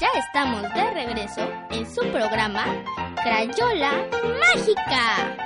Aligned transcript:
ya 0.00 0.08
estamos 0.16 0.62
de 0.74 0.90
regreso 0.92 1.40
en 1.70 1.84
su 1.92 2.00
programa 2.12 2.64
Crayola 3.22 3.92
Mágica. 4.38 5.36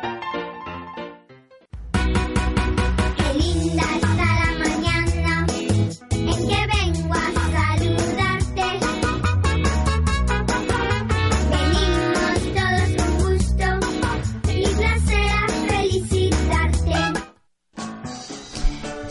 Qué 3.16 3.34
linda 3.38 3.82
está 3.94 4.26
la 4.42 4.50
mañana 4.58 5.46
en 6.10 6.38
que 6.48 6.60
vengo 6.74 7.14
a 7.14 7.28
saludarte. 7.56 8.68
Venimos 11.50 12.40
todos 12.58 12.88
con 12.98 13.10
gusto 13.24 13.68
y 14.50 14.52
placer 14.66 15.28
a 15.30 15.48
felicitarte. 15.66 16.98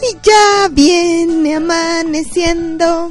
Y 0.04 0.10
ya 0.21 0.68
viene 0.70 1.55
amaneciendo. 1.55 3.10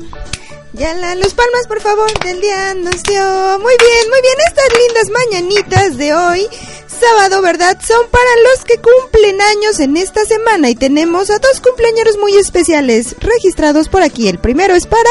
Ya 0.80 0.94
la, 0.94 1.14
los 1.14 1.34
palmas, 1.34 1.66
por 1.68 1.82
favor, 1.82 2.10
del 2.24 2.40
día 2.40 2.72
nos 2.72 3.02
dio. 3.02 3.22
Muy 3.60 3.74
bien, 3.76 4.08
muy 4.08 4.20
bien. 4.22 4.34
Estas 4.48 4.78
lindas 4.78 5.10
mañanitas 5.10 5.98
de 5.98 6.14
hoy, 6.14 6.46
sábado, 6.88 7.42
¿verdad? 7.42 7.76
Son 7.86 8.08
para 8.10 8.30
los 8.48 8.64
que 8.64 8.76
cumplen 8.78 9.42
años 9.42 9.78
en 9.78 9.98
esta 9.98 10.24
semana. 10.24 10.70
Y 10.70 10.74
tenemos 10.74 11.28
a 11.28 11.38
dos 11.38 11.60
cumpleaños 11.60 12.16
muy 12.18 12.34
especiales 12.34 13.14
registrados 13.20 13.90
por 13.90 14.00
aquí. 14.00 14.26
El 14.30 14.38
primero 14.38 14.74
es 14.74 14.86
para. 14.86 15.10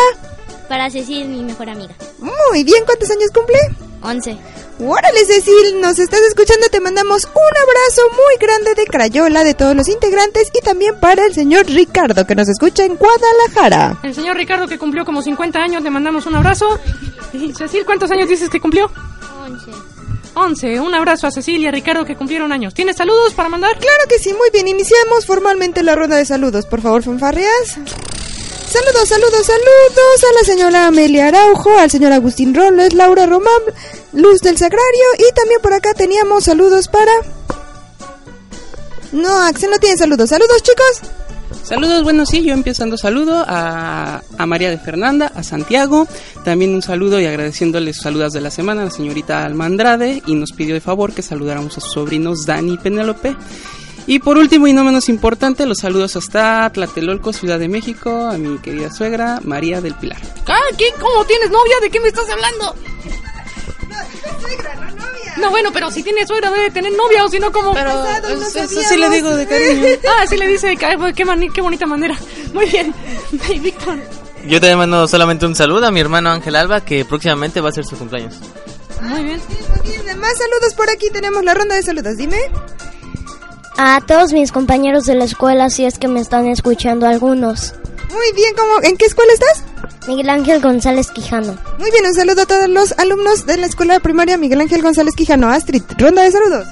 Para 0.67 0.89
Cecil, 0.89 1.27
mi 1.27 1.43
mejor 1.43 1.69
amiga. 1.69 1.93
Muy 2.17 2.63
bien, 2.63 2.83
¿cuántos 2.85 3.11
años 3.11 3.29
cumple? 3.31 3.59
11. 4.01 4.39
Órale, 4.81 5.25
Cecil, 5.25 5.81
nos 5.81 5.99
estás 5.99 6.21
escuchando, 6.21 6.67
te 6.71 6.79
mandamos 6.79 7.25
un 7.25 7.31
abrazo 7.33 8.01
muy 8.11 8.37
grande 8.39 8.75
de 8.75 8.85
Crayola, 8.85 9.43
de 9.43 9.53
todos 9.53 9.75
los 9.75 9.89
integrantes 9.89 10.49
y 10.57 10.61
también 10.61 10.97
para 11.01 11.25
el 11.25 11.33
señor 11.33 11.65
Ricardo, 11.65 12.25
que 12.25 12.33
nos 12.33 12.47
escucha 12.47 12.85
en 12.85 12.95
Guadalajara. 12.95 13.97
El 14.03 14.15
señor 14.15 14.37
Ricardo 14.37 14.67
que 14.67 14.79
cumplió 14.79 15.03
como 15.03 15.21
50 15.21 15.59
años, 15.59 15.83
le 15.83 15.89
mandamos 15.89 16.25
un 16.27 16.35
abrazo. 16.35 16.79
Y 17.33 17.53
Cecil, 17.53 17.85
¿cuántos 17.85 18.09
años 18.11 18.29
dices 18.29 18.49
que 18.49 18.61
cumplió? 18.61 18.89
11. 19.45 19.71
11. 20.35 20.79
Un 20.79 20.95
abrazo 20.95 21.27
a 21.27 21.31
Cecilia 21.31 21.67
y 21.67 21.71
Ricardo 21.71 22.05
que 22.05 22.15
cumplieron 22.15 22.53
años. 22.53 22.73
¿Tienes 22.73 22.95
saludos 22.95 23.33
para 23.33 23.49
mandar? 23.49 23.77
Claro 23.77 24.03
que 24.07 24.17
sí, 24.17 24.33
muy 24.33 24.49
bien, 24.53 24.69
iniciamos 24.69 25.25
formalmente 25.25 25.83
la 25.83 25.95
ronda 25.95 26.15
de 26.15 26.25
saludos, 26.25 26.65
por 26.65 26.79
favor, 26.79 27.03
fanfarrias. 27.03 27.77
Saludos, 28.69 29.09
saludos, 29.09 29.47
saludos 29.47 30.23
a 30.29 30.33
la 30.39 30.45
señora 30.45 30.85
Amelia 30.85 31.29
Araujo, 31.29 31.75
al 31.79 31.89
señor 31.89 32.11
Agustín 32.11 32.53
Robles, 32.53 32.93
Laura 32.93 33.25
Román, 33.25 33.61
Luz 34.13 34.41
del 34.41 34.59
Sagrario 34.59 35.05
y 35.17 35.33
también 35.33 35.59
por 35.59 35.73
acá 35.73 35.95
teníamos 35.95 36.43
saludos 36.43 36.87
para... 36.87 37.11
No, 39.11 39.41
Axel 39.41 39.71
no 39.71 39.79
tiene 39.79 39.97
saludos. 39.97 40.29
Saludos, 40.29 40.61
chicos. 40.61 41.01
Saludos, 41.63 42.03
bueno, 42.03 42.27
sí, 42.27 42.43
yo 42.43 42.53
empezando 42.53 42.95
saludo 42.95 43.43
a, 43.47 44.21
María 44.45 44.69
de 44.69 44.77
Fernanda, 44.77 45.31
a 45.33 45.41
Santiago, 45.41 46.07
también 46.43 46.75
un 46.75 46.83
saludo 46.83 47.19
y 47.19 47.25
agradeciéndole 47.25 47.91
sus 47.93 48.03
saludos 48.03 48.33
de 48.33 48.41
la 48.41 48.51
semana 48.51 48.83
a 48.83 48.85
la 48.85 48.91
señorita 48.91 49.45
Almandrade 49.45 50.21
y 50.27 50.35
nos 50.35 50.51
pidió 50.51 50.75
de 50.75 50.81
favor 50.81 51.11
que 51.11 51.23
saludáramos 51.23 51.75
a 51.75 51.81
sus 51.81 51.91
sobrinos 51.91 52.45
Dani 52.45 52.73
y 52.73 52.77
Penélope. 52.77 53.35
Y 54.09 54.17
por 54.17 54.39
último 54.39 54.65
y 54.65 54.73
no 54.73 54.83
menos 54.83 55.07
importante, 55.07 55.67
los 55.67 55.77
saludos 55.77 56.15
hasta 56.15 56.67
Tlatelolco, 56.71 57.31
Ciudad 57.31 57.59
de 57.59 57.67
México, 57.67 58.25
a 58.25 58.39
mi 58.39 58.57
querida 58.57 58.91
suegra 58.91 59.39
María 59.43 59.81
del 59.81 59.93
Pilar. 59.93 60.17
Ah, 60.47 60.57
¿Qué? 60.79 60.85
¿Cómo 60.99 61.23
tienes 61.25 61.51
novia? 61.51 61.75
¿De 61.79 61.91
qué 61.91 61.99
me 61.99 62.07
estás 62.07 62.27
hablando? 62.27 62.75
No, 65.37 65.51
bueno, 65.51 65.69
pero 65.71 65.91
si 65.91 66.01
tiene 66.01 66.25
suegra 66.25 66.49
debe 66.49 66.71
tener 66.71 66.91
novia 66.93 67.23
o 67.23 67.29
si 67.29 67.37
no, 67.39 67.51
como... 67.51 67.71
Pero 67.75 68.03
eso, 68.29 68.59
eso 68.61 68.81
sí 68.81 68.97
le 68.97 69.09
digo 69.11 69.29
de 69.35 69.45
cariño. 69.45 69.85
Ah, 70.19 70.25
sí 70.27 70.37
le 70.37 70.47
dice, 70.47 70.75
qué, 70.75 70.97
qué, 71.15 71.25
mani- 71.25 71.51
qué 71.53 71.61
bonita 71.61 71.85
manera. 71.85 72.17
Muy 72.53 72.65
bien. 72.65 72.91
Víctor. 73.61 73.99
Yo 74.47 74.59
te 74.59 74.75
mando 74.75 75.07
solamente 75.07 75.45
un 75.45 75.53
saludo 75.55 75.85
a 75.85 75.91
mi 75.91 75.99
hermano 75.99 76.31
Ángel 76.31 76.55
Alba, 76.55 76.81
que 76.81 77.05
próximamente 77.05 77.61
va 77.61 77.69
a 77.69 77.73
ser 77.73 77.85
su 77.85 77.95
cumpleaños. 77.95 78.37
Muy 79.01 79.23
bien. 79.23 79.39
Muy 79.85 79.97
bien, 80.03 80.19
más 80.19 80.35
saludos 80.35 80.73
por 80.75 80.89
aquí. 80.89 81.11
Tenemos 81.11 81.43
la 81.43 81.53
ronda 81.53 81.75
de 81.75 81.83
saludos. 81.83 82.17
Dime. 82.17 82.39
A 83.81 84.01
todos 84.01 84.33
mis 84.33 84.51
compañeros 84.51 85.05
de 85.05 85.15
la 85.15 85.23
escuela, 85.23 85.69
si 85.69 85.85
es 85.85 85.97
que 85.97 86.09
me 86.09 86.19
están 86.19 86.47
escuchando 86.47 87.07
algunos. 87.07 87.73
Muy 88.11 88.33
bien, 88.35 88.53
¿cómo, 88.53 88.83
¿en 88.83 88.97
qué 88.97 89.05
escuela 89.05 89.31
estás? 89.31 89.63
Miguel 90.05 90.29
Ángel 90.29 90.61
González 90.61 91.09
Quijano. 91.11 91.57
Muy 91.77 91.89
bien, 91.89 92.05
un 92.05 92.13
saludo 92.13 92.41
a 92.41 92.45
todos 92.45 92.67
los 92.67 92.91
alumnos 92.99 93.45
de 93.45 93.55
la 93.55 93.67
escuela 93.67 93.97
primaria 94.01 94.37
Miguel 94.37 94.59
Ángel 94.59 94.81
González 94.81 95.15
Quijano. 95.15 95.47
Astrid, 95.47 95.81
ronda 95.97 96.23
de 96.23 96.31
saludos. 96.33 96.67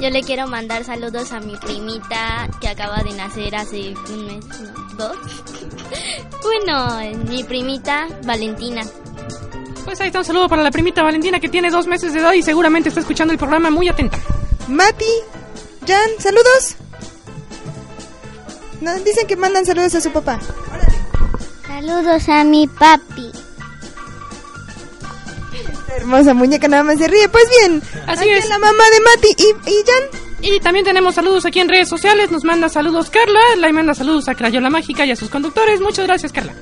Yo 0.00 0.10
le 0.10 0.24
quiero 0.24 0.48
mandar 0.48 0.82
saludos 0.82 1.30
a 1.30 1.38
mi 1.38 1.54
primita 1.54 2.48
que 2.60 2.66
acaba 2.66 3.04
de 3.04 3.12
nacer 3.12 3.54
hace 3.54 3.94
un 4.12 4.26
mes, 4.26 4.44
¿no? 4.44 4.96
¿Dos? 4.96 5.16
bueno, 6.42 6.98
mi 7.28 7.44
primita 7.44 8.08
Valentina. 8.24 8.82
Pues 9.84 10.00
ahí 10.00 10.08
está 10.08 10.18
un 10.18 10.24
saludo 10.24 10.48
para 10.48 10.64
la 10.64 10.72
primita 10.72 11.00
Valentina 11.04 11.38
que 11.38 11.48
tiene 11.48 11.70
dos 11.70 11.86
meses 11.86 12.12
de 12.12 12.18
edad 12.18 12.32
y 12.32 12.42
seguramente 12.42 12.88
está 12.88 13.02
escuchando 13.02 13.32
el 13.32 13.38
programa 13.38 13.70
muy 13.70 13.88
atenta. 13.88 14.18
Mati, 14.66 15.04
Jan, 15.86 16.10
saludos. 16.18 16.76
No, 18.80 18.94
dicen 19.00 19.26
que 19.26 19.36
mandan 19.36 19.64
saludos 19.66 19.94
a 19.94 20.00
su 20.00 20.10
papá. 20.12 20.38
Saludos 21.66 22.28
a 22.28 22.44
mi 22.44 22.66
papi. 22.66 23.30
Hermosa 25.96 26.34
muñeca, 26.34 26.68
nada 26.68 26.82
más 26.82 26.98
se 26.98 27.08
ríe. 27.08 27.28
Pues 27.28 27.44
bien, 27.60 27.82
Así 28.06 28.24
aquí 28.24 28.30
es. 28.30 28.48
la 28.48 28.58
mamá 28.58 28.84
de 28.90 29.00
Mati 29.00 29.28
y, 29.38 29.70
y 29.70 29.74
Jan. 29.86 30.20
Y 30.42 30.60
también 30.60 30.84
tenemos 30.84 31.14
saludos 31.14 31.46
aquí 31.46 31.60
en 31.60 31.68
redes 31.68 31.88
sociales. 31.88 32.30
Nos 32.30 32.44
manda 32.44 32.68
saludos 32.68 33.08
Carla, 33.10 33.40
le 33.56 33.72
manda 33.72 33.94
saludos 33.94 34.28
a 34.28 34.34
Crayola 34.34 34.68
Mágica 34.68 35.06
y 35.06 35.12
a 35.12 35.16
sus 35.16 35.30
conductores. 35.30 35.80
Muchas 35.80 36.06
gracias, 36.06 36.32
Carla. 36.32 36.52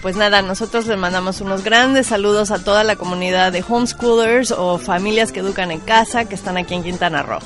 Pues 0.00 0.16
nada, 0.16 0.42
nosotros 0.42 0.86
le 0.88 0.96
mandamos 0.96 1.40
unos 1.40 1.62
grandes 1.62 2.08
saludos 2.08 2.50
a 2.50 2.58
toda 2.58 2.82
la 2.82 2.96
comunidad 2.96 3.52
de 3.52 3.64
homeschoolers 3.68 4.50
o 4.50 4.78
familias 4.78 5.30
que 5.30 5.38
educan 5.40 5.70
en 5.70 5.78
casa 5.78 6.24
que 6.24 6.34
están 6.34 6.56
aquí 6.56 6.74
en 6.74 6.82
Quintana 6.82 7.22
Roo. 7.22 7.38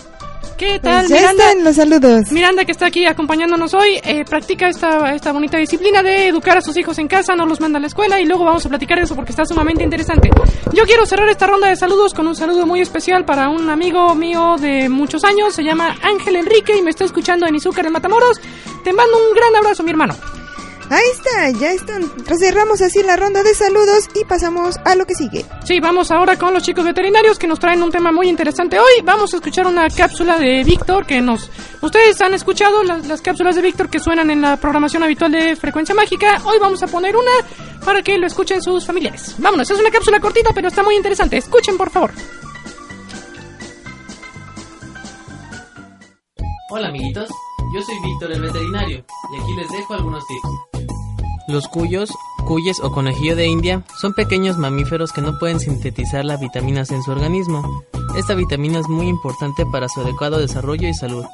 ¿Qué 0.56 0.81
tal, 0.81 1.06
Pues 1.06 1.09
ya 1.11 1.17
Miranda? 1.17 1.44
están 1.44 1.65
los 1.65 1.77
saludos. 1.77 2.33
Miranda, 2.33 2.65
que 2.65 2.72
está 2.72 2.87
aquí 2.87 3.05
acompañándonos 3.05 3.75
hoy, 3.75 4.00
eh, 4.03 4.25
practica 4.25 4.69
esta, 4.69 5.15
esta 5.15 5.31
bonita 5.33 5.59
disciplina 5.59 6.03
de 6.03 6.28
educar 6.28 6.56
a 6.56 6.62
sus 6.62 6.77
hijos 6.78 6.99
en 6.99 7.09
casa, 7.09 7.37
no 7.37 7.44
los 7.44 7.61
manda 7.61 7.78
a 7.78 7.81
la 7.81 7.89
escuela 7.89 8.21
y 8.21 8.25
luego 8.25 8.44
vamos 8.44 8.65
a 8.65 8.69
platicar 8.71 8.97
de 8.99 9.05
eso 9.05 9.15
porque 9.15 9.33
está 9.33 9.44
sumamente 9.44 9.84
interesante. 9.84 10.31
Yo 10.72 10.84
quiero 10.84 11.05
cerrar 11.05 11.28
esta 11.28 11.47
ronda 11.47 11.69
de 11.69 11.77
saludos 11.77 12.15
con 12.15 12.27
un 12.27 12.34
saludo 12.34 12.65
muy 12.67 12.81
especial 12.81 13.25
para 13.27 13.50
un 13.50 13.69
amigo 13.69 14.15
mío 14.15 14.56
de 14.59 14.89
muchos 14.89 15.25
años, 15.25 15.55
se 15.55 15.62
llama 15.62 15.94
Ángel 16.03 16.37
Enrique 16.37 16.75
y 16.77 16.83
me 16.83 16.91
está 16.91 17.05
escuchando 17.05 17.47
en 17.47 17.55
Izúcar, 17.55 17.84
en 17.87 17.93
Matamoros. 17.93 18.41
Te 18.83 18.93
mando 18.94 19.17
un 19.19 19.34
gran 19.34 19.55
abrazo, 19.56 19.83
mi 19.83 19.91
hermano. 19.91 20.15
Ahí 20.88 21.04
está, 21.12 21.50
ya 21.50 21.72
están. 21.72 22.02
Cerramos 22.38 22.80
así 22.80 23.02
la 23.02 23.16
ronda 23.16 23.42
de 23.42 23.54
saludos 23.54 24.08
y 24.14 24.24
pasamos 24.24 24.76
a 24.84 24.94
lo 24.94 25.04
que 25.04 25.14
sigue. 25.14 25.44
Sí, 25.64 25.80
vamos 25.80 26.12
ahora 26.12 26.36
con 26.38 26.54
los 26.54 26.62
chicos 26.62 26.84
veterinarios 26.84 27.38
que 27.38 27.48
nos 27.48 27.58
traen 27.58 27.82
un 27.82 27.91
tema 27.91 28.12
muy 28.12 28.28
interesante 28.28 28.78
hoy. 28.78 29.02
Vamos 29.02 29.32
a 29.34 29.38
escuchar 29.38 29.66
una 29.66 29.88
cápsula 29.91 30.38
de 30.38 30.62
Víctor 30.62 31.04
que 31.04 31.20
nos... 31.20 31.50
Ustedes 31.82 32.20
han 32.20 32.34
escuchado 32.34 32.84
las, 32.84 33.04
las 33.06 33.20
cápsulas 33.20 33.56
de 33.56 33.62
Víctor 33.62 33.91
que 33.91 33.98
suenan 33.98 34.30
en 34.30 34.41
la 34.42 34.58
programación 34.58 35.02
habitual 35.02 35.32
de 35.32 35.56
Frecuencia 35.56 35.94
Mágica. 35.94 36.41
Hoy 36.44 36.58
vamos 36.60 36.82
a 36.84 36.86
poner 36.86 37.16
una 37.16 37.32
para 37.84 38.02
que 38.02 38.16
lo 38.16 38.26
escuchen 38.26 38.62
sus 38.62 38.86
familiares. 38.86 39.34
Vámonos, 39.38 39.69
es 39.69 39.78
una 39.78 39.91
cápsula 39.91 40.20
cortita 40.20 40.50
pero 40.54 40.69
está 40.69 40.84
muy 40.84 40.94
interesante. 40.94 41.36
Escuchen, 41.36 41.76
por 41.76 41.91
favor. 41.91 42.12
Hola 46.69 46.88
amiguitos, 46.88 47.28
yo 47.75 47.82
soy 47.82 47.94
Víctor 48.04 48.32
el 48.32 48.42
veterinario 48.42 49.04
y 49.32 49.41
aquí 49.41 49.54
les 49.56 49.69
dejo 49.70 49.94
algunos 49.94 50.26
tips. 50.26 50.75
Los 51.48 51.68
cuyos, 51.68 52.10
cuyes 52.44 52.80
o 52.82 52.90
conejillo 52.90 53.36
de 53.36 53.46
India 53.46 53.84
son 54.00 54.14
pequeños 54.14 54.58
mamíferos 54.58 55.12
que 55.12 55.20
no 55.20 55.38
pueden 55.38 55.60
sintetizar 55.60 56.24
la 56.24 56.36
vitamina 56.36 56.84
C 56.84 56.96
en 56.96 57.02
su 57.04 57.12
organismo. 57.12 57.84
Esta 58.16 58.34
vitamina 58.34 58.80
es 58.80 58.88
muy 58.88 59.06
importante 59.06 59.64
para 59.64 59.88
su 59.88 60.00
adecuado 60.00 60.38
desarrollo 60.38 60.88
y 60.88 60.94
salud. 60.94 61.24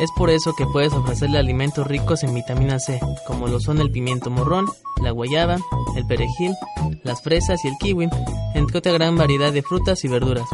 Es 0.00 0.10
por 0.16 0.28
eso 0.28 0.52
que 0.54 0.66
puedes 0.66 0.92
ofrecerle 0.92 1.38
alimentos 1.38 1.86
ricos 1.86 2.24
en 2.24 2.34
vitamina 2.34 2.78
C, 2.78 3.00
como 3.26 3.46
lo 3.48 3.58
son 3.58 3.80
el 3.80 3.90
pimiento 3.90 4.30
morrón, 4.30 4.66
la 5.02 5.12
guayaba, 5.12 5.56
el 5.96 6.06
perejil, 6.06 6.54
las 7.02 7.22
fresas 7.22 7.64
y 7.64 7.68
el 7.68 7.74
kiwi, 7.78 8.08
entre 8.54 8.78
otra 8.78 8.92
gran 8.92 9.16
variedad 9.16 9.52
de 9.52 9.62
frutas 9.62 10.04
y 10.04 10.08
verduras. 10.08 10.46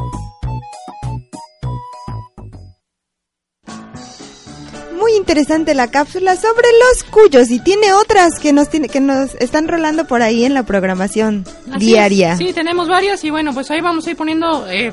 Interesante 5.30 5.74
la 5.76 5.88
cápsula 5.88 6.34
sobre 6.34 6.66
los 6.80 7.04
cuyos 7.04 7.50
y 7.52 7.60
tiene 7.60 7.92
otras 7.92 8.40
que 8.40 8.52
nos 8.52 8.68
tiene, 8.68 8.88
que 8.88 8.98
nos 8.98 9.36
están 9.36 9.68
rolando 9.68 10.04
por 10.04 10.22
ahí 10.22 10.44
en 10.44 10.54
la 10.54 10.64
programación 10.64 11.44
Así 11.72 11.86
diaria. 11.86 12.32
es. 12.32 12.38
Sí, 12.38 12.52
tenemos 12.52 12.88
varias 12.88 13.22
y 13.22 13.30
bueno, 13.30 13.54
pues 13.54 13.70
ahí 13.70 13.80
vamos 13.80 14.04
a 14.08 14.10
ir 14.10 14.16
poniendo, 14.16 14.68
eh, 14.68 14.92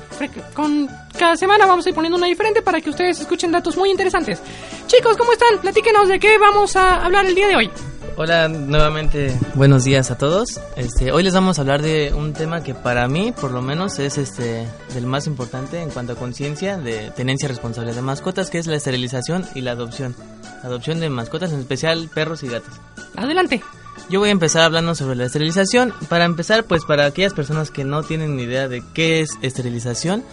con 0.54 0.88
cada 1.18 1.36
semana 1.38 1.66
vamos 1.66 1.88
a 1.88 1.90
ir 1.90 1.96
poniendo 1.96 2.18
una 2.20 2.28
diferente 2.28 2.62
para 2.62 2.80
que 2.82 2.92
ustedes 2.92 3.20
escuchen 3.20 3.52
datos 3.52 3.78
muy 3.78 3.90
interesantes. 3.90 4.40
Chicos, 4.86 5.18
¿cómo 5.18 5.32
están? 5.34 5.58
Platíquenos 5.60 6.08
de 6.08 6.20
qué 6.20 6.38
vamos 6.38 6.76
a 6.76 7.04
hablar 7.04 7.26
el 7.26 7.34
día 7.34 7.48
de 7.48 7.56
hoy. 7.56 7.72
Hola, 8.20 8.48
nuevamente 8.48 9.32
buenos 9.54 9.84
días 9.84 10.10
a 10.10 10.18
todos. 10.18 10.60
Este, 10.76 11.12
hoy 11.12 11.22
les 11.22 11.36
vamos 11.36 11.60
a 11.60 11.62
hablar 11.62 11.84
de 11.84 12.16
un 12.16 12.34
tema 12.34 12.64
que 12.64 12.74
para 12.74 13.08
mí, 13.08 13.32
por 13.32 13.52
lo 13.52 13.62
menos, 13.62 14.00
es 14.00 14.18
este 14.18 14.68
del 14.96 15.06
más 15.06 15.28
importante 15.28 15.84
en 15.84 15.92
cuanto 15.92 16.14
a 16.14 16.16
conciencia 16.16 16.78
de 16.78 17.12
tenencia 17.12 17.48
responsable 17.48 17.94
de 17.94 18.02
mascotas, 18.02 18.50
que 18.50 18.58
es 18.58 18.66
la 18.66 18.76
esterilización 18.76 19.46
y 19.54 19.62
la 19.62 19.74
adopción. 19.74 20.16
Adopción 20.64 21.00
de 21.00 21.10
mascotas, 21.10 21.54
en 21.54 21.60
especial 21.60 22.10
perros 22.12 22.42
y 22.42 22.48
gatos. 22.48 22.74
Adelante. 23.16 23.62
Yo 24.10 24.20
voy 24.20 24.30
a 24.30 24.32
empezar 24.32 24.64
hablando 24.64 24.96
sobre 24.96 25.16
la 25.16 25.26
esterilización. 25.26 25.94
Para 26.10 26.26
empezar, 26.26 26.64
pues 26.64 26.86
para 26.86 27.06
aquellas 27.06 27.36
personas 27.36 27.70
que 27.70 27.84
no 27.84 28.02
tienen 28.02 28.36
ni 28.36 28.44
idea 28.44 28.68
de 28.68 28.82
qué 28.96 29.22
es 29.22 29.38
esterilización, 29.44 30.24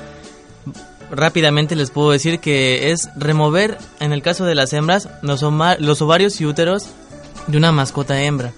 rápidamente 1.11 1.77
les 1.77 1.91
puedo 1.91 2.13
decir 2.13 2.39
que 2.39 2.93
es 2.93 3.11
remover, 3.15 3.77
en 4.01 4.15
el 4.15 4.23
caso 4.23 4.47
de 4.47 4.55
las 4.55 4.73
hembras, 4.73 5.11
los, 5.21 5.43
los 5.43 6.01
ovarios 6.01 6.41
y 6.41 6.47
úteros 6.47 6.89
de 7.47 7.57
una 7.59 7.73
mascota 7.73 8.21
hembra, 8.23 8.53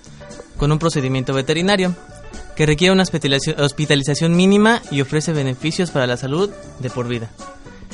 con 0.56 0.72
un 0.72 0.78
procedimiento 0.78 1.34
veterinario, 1.34 1.94
que 2.54 2.66
requiere 2.66 2.92
una 2.92 3.02
hospitalización- 3.04 4.30
mínima 4.34 4.80
y 4.90 5.00
ofrece 5.02 5.32
beneficios 5.32 5.90
para 5.90 6.06
la 6.06 6.16
salud 6.16 6.50
de 6.78 6.90
por 6.90 7.06
vida. 7.08 7.30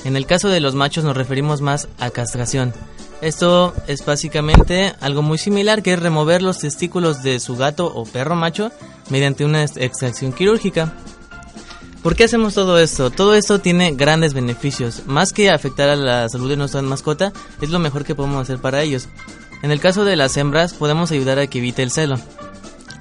En 0.04 0.16
el 0.16 0.26
caso 0.26 0.48
de 0.48 0.60
los 0.60 0.74
machos 0.74 1.04
nos 1.04 1.16
referimos 1.16 1.60
más 1.60 1.88
a 1.98 2.10
castración. 2.10 2.72
Esto 3.20 3.72
es 3.86 4.04
básicamente 4.04 4.94
algo 5.00 5.22
muy 5.22 5.38
similar 5.38 5.82
que 5.82 5.92
es 5.92 6.00
remover 6.00 6.42
los 6.42 6.58
testículos 6.58 7.22
de 7.22 7.38
su 7.38 7.56
gato 7.56 7.86
o 7.86 8.04
perro 8.04 8.34
macho 8.34 8.72
mediante 9.10 9.44
una 9.44 9.62
ex- 9.62 9.76
extracción 9.76 10.32
quirúrgica. 10.32 10.92
¿Por 12.02 12.16
qué 12.16 12.24
hacemos 12.24 12.54
todo 12.54 12.80
esto? 12.80 13.10
Todo 13.10 13.36
esto 13.36 13.60
tiene 13.60 13.92
grandes 13.92 14.34
beneficios. 14.34 15.02
Más 15.06 15.32
que 15.32 15.50
afectar 15.50 15.88
a 15.88 15.94
la 15.94 16.28
salud 16.28 16.48
de 16.50 16.56
nuestra 16.56 16.82
mascota, 16.82 17.32
es 17.60 17.70
lo 17.70 17.78
mejor 17.78 18.04
que 18.04 18.16
podemos 18.16 18.42
hacer 18.42 18.58
para 18.58 18.82
ellos. 18.82 19.06
En 19.62 19.70
el 19.70 19.80
caso 19.80 20.04
de 20.04 20.16
las 20.16 20.36
hembras, 20.36 20.74
podemos 20.74 21.12
ayudar 21.12 21.38
a 21.38 21.46
que 21.46 21.58
evite 21.58 21.82
el 21.82 21.90
celo. 21.90 22.16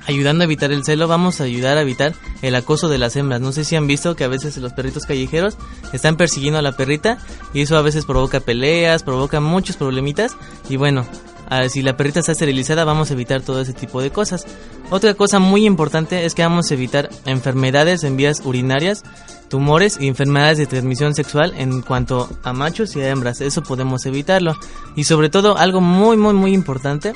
Ayudando 0.08 0.44
a 0.44 0.46
evitar 0.46 0.72
el 0.72 0.84
celo, 0.84 1.08
vamos 1.08 1.42
a 1.42 1.44
ayudar 1.44 1.78
a 1.78 1.82
evitar 1.82 2.14
el 2.42 2.56
acoso 2.56 2.88
de 2.90 2.98
las 2.98 3.16
hembras. 3.16 3.42
No 3.42 3.52
sé 3.52 3.66
si 3.66 3.76
han 3.76 3.88
visto 3.88 4.16
que 4.16 4.24
a 4.24 4.28
veces 4.28 4.58
los 4.58 4.74
perritos 4.74 5.06
callejeros 5.06 5.58
están 5.94 6.18
persiguiendo 6.18 6.60
a 6.60 6.64
la 6.64 6.72
perrita 6.72 7.18
y 7.54 7.62
eso 7.62 7.78
a 7.78 7.82
veces 7.82 8.06
provoca 8.06 8.40
peleas, 8.40 9.04
provoca 9.04 9.40
muchos 9.40 9.78
problemitas. 9.78 10.36
Y 10.70 10.78
bueno, 10.78 11.06
ah, 11.52 11.70
si 11.70 11.84
la 11.84 11.96
perrita 11.96 12.22
está 12.22 12.32
esterilizada, 12.32 12.84
vamos 12.84 13.12
a 13.12 13.14
evitar 13.14 13.42
todo 13.42 13.62
ese 13.62 13.74
tipo 13.74 14.02
de 14.02 14.10
cosas. 14.10 14.48
Otra 14.90 15.14
cosa 15.14 15.38
muy 15.38 15.66
importante 15.66 16.26
es 16.26 16.34
que 16.34 16.42
vamos 16.42 16.72
a 16.72 16.74
evitar 16.74 17.10
enfermedades 17.26 18.04
en 18.04 18.18
vías 18.18 18.42
urinarias, 18.44 19.04
tumores 19.50 19.98
y 20.02 20.08
enfermedades 20.08 20.58
de 20.58 20.66
transmisión 20.66 21.14
sexual 21.14 21.54
en 21.58 21.82
cuanto 21.82 22.28
a 22.42 22.54
machos 22.54 22.96
y 22.96 23.02
a 23.02 23.10
hembras. 23.10 23.42
Eso 23.42 23.62
podemos 23.62 24.06
evitarlo. 24.08 24.56
Y 24.96 25.04
sobre 25.04 25.30
todo, 25.30 25.58
algo 25.58 25.82
muy, 25.82 26.18
muy, 26.18 26.34
muy 26.34 26.54
importante 26.54 27.14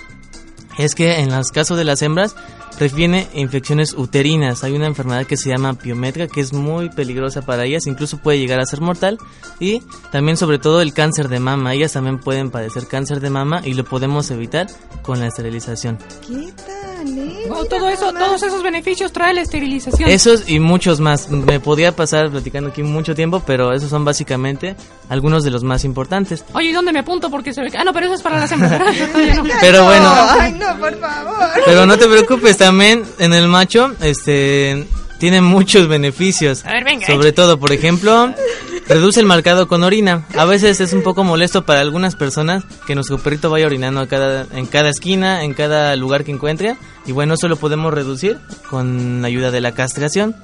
es 0.77 0.93
que 0.93 1.19
en 1.19 1.35
los 1.35 1.51
casos 1.51 1.77
de 1.77 1.85
las 1.85 2.01
hembras 2.01 2.35
previene 2.77 3.27
infecciones 3.33 3.94
uterinas. 3.94 4.63
Hay 4.63 4.74
una 4.74 4.88
enfermedad 4.88 5.25
que 5.25 5.38
se 5.38 5.50
llama 5.50 5.74
piometra 5.74 6.27
que 6.27 6.42
es 6.42 6.54
muy 6.54 6.89
peligrosa 6.89 7.42
para 7.42 7.66
ellas, 7.66 7.88
incluso 7.88 8.18
puede 8.18 8.39
llegar 8.39 8.60
a 8.60 8.66
ser 8.66 8.81
mortal. 8.81 9.18
Y 9.60 9.81
también 10.12 10.38
sobre 10.38 10.60
todo 10.60 10.81
el 10.81 10.94
cáncer 10.94 11.30
de 11.30 11.39
mama. 11.39 11.74
Ellas 11.74 11.94
también 11.94 12.19
pueden 12.19 12.51
padecer 12.51 12.88
cáncer 12.88 13.19
de 13.19 13.30
mama 13.30 13.62
y 13.63 13.74
lo 13.74 13.83
podemos 13.83 14.30
evitar 14.31 14.68
con 15.01 15.19
la 15.19 15.27
esterilización. 15.27 15.98
¿Qué 16.27 16.51
tal, 16.56 16.94
todo 17.69 17.90
eso, 17.90 18.12
más. 18.12 18.24
todos 18.24 18.44
esos 18.44 18.63
beneficios 18.63 19.12
trae 19.12 19.34
la 19.34 19.42
esterilización. 19.42 20.10
Esos 20.10 20.50
y 20.50 20.60
muchos 20.60 21.00
más. 21.00 21.30
Me 21.30 21.60
podía 21.60 21.96
pasar 21.96 22.30
platicando 22.31 22.69
aquí 22.69 22.84
mucho 22.84 23.16
tiempo, 23.16 23.42
pero 23.46 23.74
esos 23.74 23.90
son 23.90 24.06
básicamente 24.06 24.75
algunos 25.10 25.44
de 25.44 25.52
los 25.52 25.63
más 25.63 25.84
importantes. 25.84 26.44
Oye, 26.54 26.69
¿y 26.69 26.74
dónde 26.74 26.92
me 26.92 27.00
apunto? 27.00 27.30
Porque 27.30 27.54
se 27.54 27.62
ve 27.62 27.72
que... 27.72 27.78
Ah, 27.78 27.84
no, 27.84 27.94
pero 27.94 28.07
eso 28.07 28.16
es 28.16 28.22
para 28.22 28.40
las 28.40 28.50
todavía 29.12 29.36
no. 29.36 29.44
Pero 29.62 29.80
No, 29.80 29.86
bueno. 29.86 30.13
Ay, 30.40 30.52
no, 30.54 30.80
por 30.80 31.00
favor. 31.00 31.50
Pero 31.66 31.86
no 31.86 31.98
te 31.98 32.07
preocupes, 32.07 32.57
también 32.57 33.04
en 33.19 33.34
el 33.34 33.48
macho, 33.48 33.94
este, 34.02 34.86
tiene 35.17 35.41
muchos 35.41 35.88
beneficios. 35.88 36.65
A 36.65 36.73
ver, 36.73 36.83
venga, 36.83 37.07
Sobre 37.07 37.31
todo, 37.31 37.59
por 37.59 37.71
ejemplo, 37.71 38.33
reduce 38.88 39.19
el 39.19 39.25
marcado 39.25 39.67
con 39.67 39.83
orina. 39.83 40.25
A 40.35 40.45
veces 40.45 40.81
es 40.81 40.94
un 40.94 41.03
poco 41.03 41.23
molesto 41.23 41.65
para 41.65 41.81
algunas 41.81 42.15
personas 42.15 42.63
que 42.85 42.95
nuestro 42.95 43.17
perrito 43.17 43.50
vaya 43.50 43.65
orinando 43.65 44.01
a 44.01 44.07
cada, 44.07 44.47
en 44.53 44.65
cada 44.65 44.89
esquina, 44.89 45.44
en 45.44 45.53
cada 45.53 45.95
lugar 45.95 46.23
que 46.23 46.31
encuentre. 46.31 46.77
Y 47.06 47.12
bueno, 47.12 47.35
eso 47.35 47.47
lo 47.47 47.56
podemos 47.56 47.94
reducir 47.94 48.38
con 48.69 49.21
la 49.21 49.27
ayuda 49.27 49.51
de 49.51 49.62
la 49.62 49.73
castración. 49.73 50.35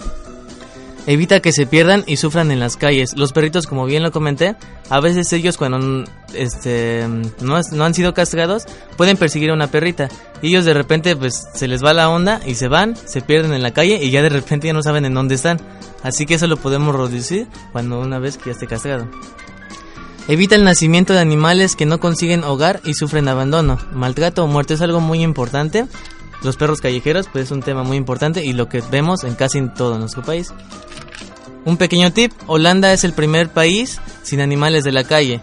Evita 1.07 1.39
que 1.39 1.51
se 1.51 1.65
pierdan 1.65 2.03
y 2.05 2.17
sufran 2.17 2.51
en 2.51 2.59
las 2.59 2.77
calles. 2.77 3.17
Los 3.17 3.33
perritos, 3.33 3.65
como 3.65 3.85
bien 3.85 4.03
lo 4.03 4.11
comenté, 4.11 4.55
a 4.89 4.99
veces 4.99 5.33
ellos 5.33 5.57
cuando 5.57 6.05
este, 6.35 7.07
no, 7.41 7.59
no 7.71 7.85
han 7.85 7.93
sido 7.93 8.13
castrados 8.13 8.65
pueden 8.97 9.17
perseguir 9.17 9.49
a 9.49 9.53
una 9.53 9.67
perrita. 9.67 10.09
Y 10.43 10.49
ellos 10.49 10.65
de 10.65 10.73
repente 10.73 11.15
pues 11.15 11.43
se 11.53 11.67
les 11.67 11.83
va 11.83 11.93
la 11.93 12.09
onda 12.09 12.39
y 12.45 12.55
se 12.55 12.67
van, 12.67 12.95
se 12.95 13.21
pierden 13.21 13.53
en 13.53 13.63
la 13.63 13.71
calle 13.71 13.99
y 14.03 14.11
ya 14.11 14.21
de 14.21 14.29
repente 14.29 14.67
ya 14.67 14.73
no 14.73 14.83
saben 14.83 15.05
en 15.05 15.13
dónde 15.13 15.35
están. 15.35 15.59
Así 16.03 16.25
que 16.25 16.35
eso 16.35 16.47
lo 16.47 16.57
podemos 16.57 16.95
reducir 16.95 17.47
cuando 17.71 17.99
una 17.99 18.19
vez 18.19 18.37
que 18.37 18.45
ya 18.45 18.51
esté 18.51 18.67
castrado. 18.67 19.07
Evita 20.27 20.55
el 20.55 20.63
nacimiento 20.63 21.13
de 21.13 21.19
animales 21.19 21.75
que 21.75 21.85
no 21.85 21.99
consiguen 21.99 22.43
hogar 22.43 22.79
y 22.85 22.93
sufren 22.93 23.27
abandono. 23.27 23.79
Maltrato 23.91 24.43
o 24.43 24.47
muerte 24.47 24.75
es 24.75 24.81
algo 24.81 24.99
muy 24.99 25.23
importante. 25.23 25.87
Los 26.43 26.57
perros 26.57 26.81
callejeros 26.81 27.27
pues 27.31 27.45
es 27.45 27.51
un 27.51 27.61
tema 27.61 27.83
muy 27.83 27.97
importante 27.97 28.43
y 28.43 28.53
lo 28.53 28.67
que 28.67 28.81
vemos 28.91 29.23
en 29.23 29.35
casi 29.35 29.61
todo 29.69 29.99
nuestro 29.99 30.23
país. 30.23 30.53
Un 31.65 31.77
pequeño 31.77 32.11
tip, 32.11 32.31
Holanda 32.47 32.91
es 32.91 33.03
el 33.03 33.13
primer 33.13 33.49
país 33.49 34.01
sin 34.23 34.41
animales 34.41 34.83
de 34.83 34.91
la 34.91 35.03
calle. 35.03 35.41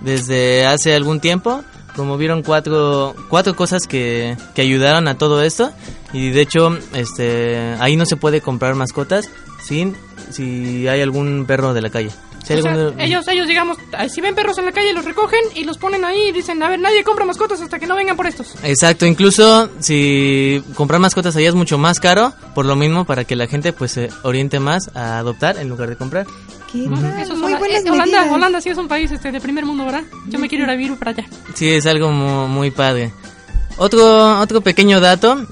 Desde 0.00 0.66
hace 0.66 0.94
algún 0.94 1.20
tiempo 1.20 1.62
promovieron 1.94 2.42
cuatro, 2.42 3.14
cuatro 3.28 3.56
cosas 3.56 3.82
que, 3.86 4.36
que 4.54 4.62
ayudaron 4.62 5.08
a 5.08 5.18
todo 5.18 5.42
esto 5.42 5.72
y 6.12 6.30
de 6.30 6.40
hecho 6.40 6.78
este 6.94 7.74
ahí 7.80 7.96
no 7.96 8.06
se 8.06 8.16
puede 8.16 8.40
comprar 8.40 8.74
mascotas 8.76 9.28
sin 9.62 9.96
si 10.30 10.86
hay 10.88 11.02
algún 11.02 11.44
perro 11.46 11.74
de 11.74 11.82
la 11.82 11.90
calle. 11.90 12.10
O 12.54 12.62
sea, 12.62 13.04
ellos, 13.04 13.28
ellos, 13.28 13.46
digamos, 13.46 13.76
si 14.08 14.20
ven 14.20 14.34
perros 14.34 14.56
en 14.58 14.64
la 14.66 14.72
calle, 14.72 14.92
los 14.92 15.04
recogen 15.04 15.40
y 15.54 15.64
los 15.64 15.78
ponen 15.78 16.04
ahí 16.04 16.28
y 16.28 16.32
dicen, 16.32 16.62
a 16.62 16.68
ver, 16.68 16.78
nadie 16.80 17.04
compra 17.04 17.24
mascotas 17.24 17.60
hasta 17.60 17.78
que 17.78 17.86
no 17.86 17.94
vengan 17.96 18.16
por 18.16 18.26
estos. 18.26 18.54
Exacto, 18.62 19.06
incluso 19.06 19.68
si 19.80 20.62
comprar 20.74 21.00
mascotas 21.00 21.36
allá 21.36 21.48
es 21.48 21.54
mucho 21.54 21.78
más 21.78 22.00
caro, 22.00 22.32
por 22.54 22.64
lo 22.66 22.76
mismo 22.76 23.04
para 23.04 23.24
que 23.24 23.36
la 23.36 23.46
gente 23.46 23.72
pues 23.72 23.92
se 23.92 24.10
oriente 24.22 24.60
más 24.60 24.90
a 24.94 25.18
adoptar 25.18 25.58
en 25.58 25.68
lugar 25.68 25.88
de 25.88 25.96
comprar. 25.96 26.26
¿Qué 26.72 26.86
tal? 26.86 27.20
Eso 27.22 27.32
es 27.32 27.38
Muy 27.38 27.54
buenas 27.54 27.84
eh, 27.84 27.90
Holanda, 27.90 28.04
medidas. 28.20 28.32
Holanda 28.32 28.60
sí 28.60 28.68
es 28.68 28.76
un 28.78 28.88
país 28.88 29.10
este, 29.10 29.32
de 29.32 29.40
primer 29.40 29.64
mundo, 29.64 29.84
¿verdad? 29.86 30.02
Yo 30.28 30.38
me 30.38 30.48
quiero 30.48 30.64
ir 30.64 30.70
a 30.70 30.74
vivir 30.76 30.98
para 30.98 31.12
allá. 31.12 31.24
Sí, 31.54 31.68
es 31.70 31.86
algo 31.86 32.10
mu- 32.10 32.46
muy, 32.46 32.70
padre. 32.70 33.12
Otro, 33.78 34.38
otro 34.40 34.60
pequeño 34.60 35.00
dato 35.00 35.46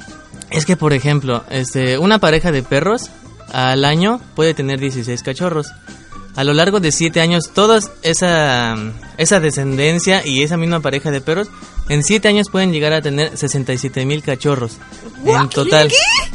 es 0.51 0.67
que, 0.67 0.77
por 0.77 0.93
ejemplo, 0.93 1.45
este, 1.51 1.97
una 1.99 2.19
pareja 2.19 2.53
de 2.53 2.63
perros 2.63 3.09
al 3.53 3.85
año 3.85 4.21
puede 4.35 4.53
tener 4.53 4.79
16 4.81 5.23
cachorros. 5.23 5.69
A 6.37 6.45
lo 6.45 6.53
largo 6.53 6.81
de 6.81 6.93
7 6.93 7.21
años, 7.21 7.51
toda 7.55 7.81
esa, 8.03 8.77
esa 9.17 9.41
descendencia 9.41 10.25
y 10.27 10.43
esa 10.43 10.57
misma 10.57 10.81
pareja 10.81 11.11
de 11.11 11.21
perros, 11.21 11.49
en 11.89 12.03
7 12.05 12.29
años 12.29 12.49
pueden 12.51 12.73
llegar 12.73 12.93
a 12.93 13.01
tener 13.03 13.37
67 13.37 14.05
mil 14.05 14.23
cachorros. 14.23 14.77
En 15.25 15.49
total. 15.49 15.91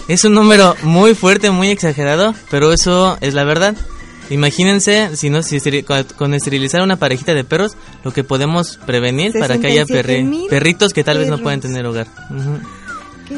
Es 0.08 0.24
un 0.26 0.34
número 0.34 0.76
muy 0.84 1.14
fuerte, 1.14 1.52
muy 1.52 1.70
exagerado, 1.70 2.34
pero 2.50 2.74
eso 2.74 3.18
es 3.22 3.34
la 3.36 3.44
verdad. 3.44 3.76
Imagínense 4.32 5.16
si 5.18 5.30
no 5.30 5.44
si 5.44 5.58
esteri- 5.58 5.84
con, 6.16 6.34
esterilizar 6.34 6.82
una 6.82 6.96
parejita 6.96 7.34
de 7.34 7.44
perros 7.44 7.74
lo 8.04 8.14
que 8.14 8.24
podemos 8.24 8.80
prevenir 8.86 9.34
para 9.38 9.58
que 9.60 9.68
haya 9.68 9.84
perri- 9.84 10.24
67,000 10.24 10.50
perritos 10.50 10.94
que 10.94 11.04
tal 11.04 11.18
vez 11.18 11.28
no 11.28 11.38
pueden 11.38 11.60
tener 11.60 11.86
hogar. 11.86 12.08
¿Qué 12.08 12.34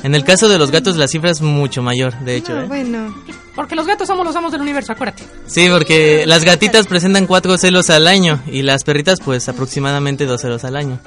En 0.02 0.16
el 0.16 0.24
caso 0.24 0.50
de 0.50 0.58
los 0.58 0.72
gatos 0.72 0.98
la 0.98 1.08
cifra 1.08 1.32
es 1.32 1.42
mucho 1.42 1.82
mayor, 1.82 2.18
de 2.20 2.38
hecho. 2.38 2.54
No, 2.54 2.62
¿eh? 2.62 2.68
bueno. 2.68 3.16
Porque 3.56 3.76
los 3.76 3.86
gatos 3.86 4.08
somos 4.08 4.26
los 4.26 4.36
amos 4.36 4.52
del 4.52 4.62
universo, 4.62 4.94
acuérdate. 4.94 5.24
Sí, 5.46 5.68
porque 5.70 6.26
las 6.26 6.44
gatitas 6.44 6.88
presentan 6.88 7.28
cuatro 7.28 7.58
celos 7.58 7.90
al 7.90 8.08
año 8.08 8.42
y 8.48 8.64
las 8.64 8.84
perritas 8.84 9.20
pues 9.24 9.48
aproximadamente 9.48 10.26
dos 10.26 10.42
celos 10.42 10.64
al 10.64 10.76
año. 10.76 11.00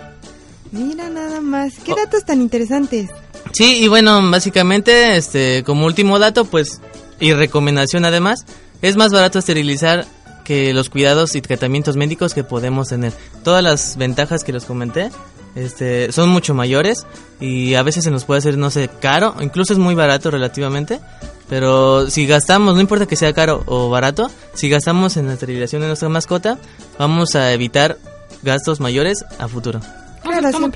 Mira 0.70 1.08
nada 1.08 1.40
más. 1.40 1.72
Oh. 1.80 1.84
Qué 1.84 1.94
datos 1.94 2.24
tan 2.24 2.40
interesantes. 2.40 3.10
Sí, 3.52 3.82
y 3.82 3.88
bueno, 3.88 4.20
básicamente, 4.30 5.16
este, 5.16 5.62
como 5.64 5.86
último 5.86 6.18
dato, 6.18 6.44
pues, 6.44 6.80
y 7.20 7.32
recomendación 7.32 8.04
además, 8.04 8.44
es 8.82 8.96
más 8.96 9.12
barato 9.12 9.38
esterilizar 9.38 10.06
que 10.44 10.72
los 10.72 10.90
cuidados 10.90 11.34
y 11.34 11.40
tratamientos 11.40 11.96
médicos 11.96 12.34
que 12.34 12.44
podemos 12.44 12.88
tener. 12.88 13.12
Todas 13.42 13.64
las 13.64 13.96
ventajas 13.96 14.44
que 14.44 14.52
les 14.52 14.64
comenté, 14.64 15.10
este, 15.56 16.12
son 16.12 16.28
mucho 16.28 16.54
mayores 16.54 17.06
y 17.40 17.74
a 17.74 17.82
veces 17.82 18.04
se 18.04 18.10
nos 18.10 18.24
puede 18.24 18.38
hacer, 18.38 18.56
no 18.56 18.70
sé, 18.70 18.88
caro, 19.00 19.34
incluso 19.40 19.72
es 19.72 19.78
muy 19.78 19.94
barato 19.94 20.30
relativamente. 20.30 21.00
Pero 21.48 22.10
si 22.10 22.26
gastamos, 22.26 22.74
no 22.74 22.80
importa 22.80 23.06
que 23.06 23.16
sea 23.16 23.32
caro 23.32 23.62
o 23.66 23.88
barato, 23.88 24.30
si 24.54 24.68
gastamos 24.68 25.16
en 25.16 25.26
la 25.28 25.34
esterilización 25.34 25.80
de 25.80 25.88
nuestra 25.88 26.08
mascota, 26.08 26.58
vamos 26.98 27.34
a 27.36 27.52
evitar 27.52 27.98
gastos 28.42 28.80
mayores 28.80 29.24
a 29.38 29.48
futuro. 29.48 29.80
Claro, 30.22 30.50
como, 30.52 30.70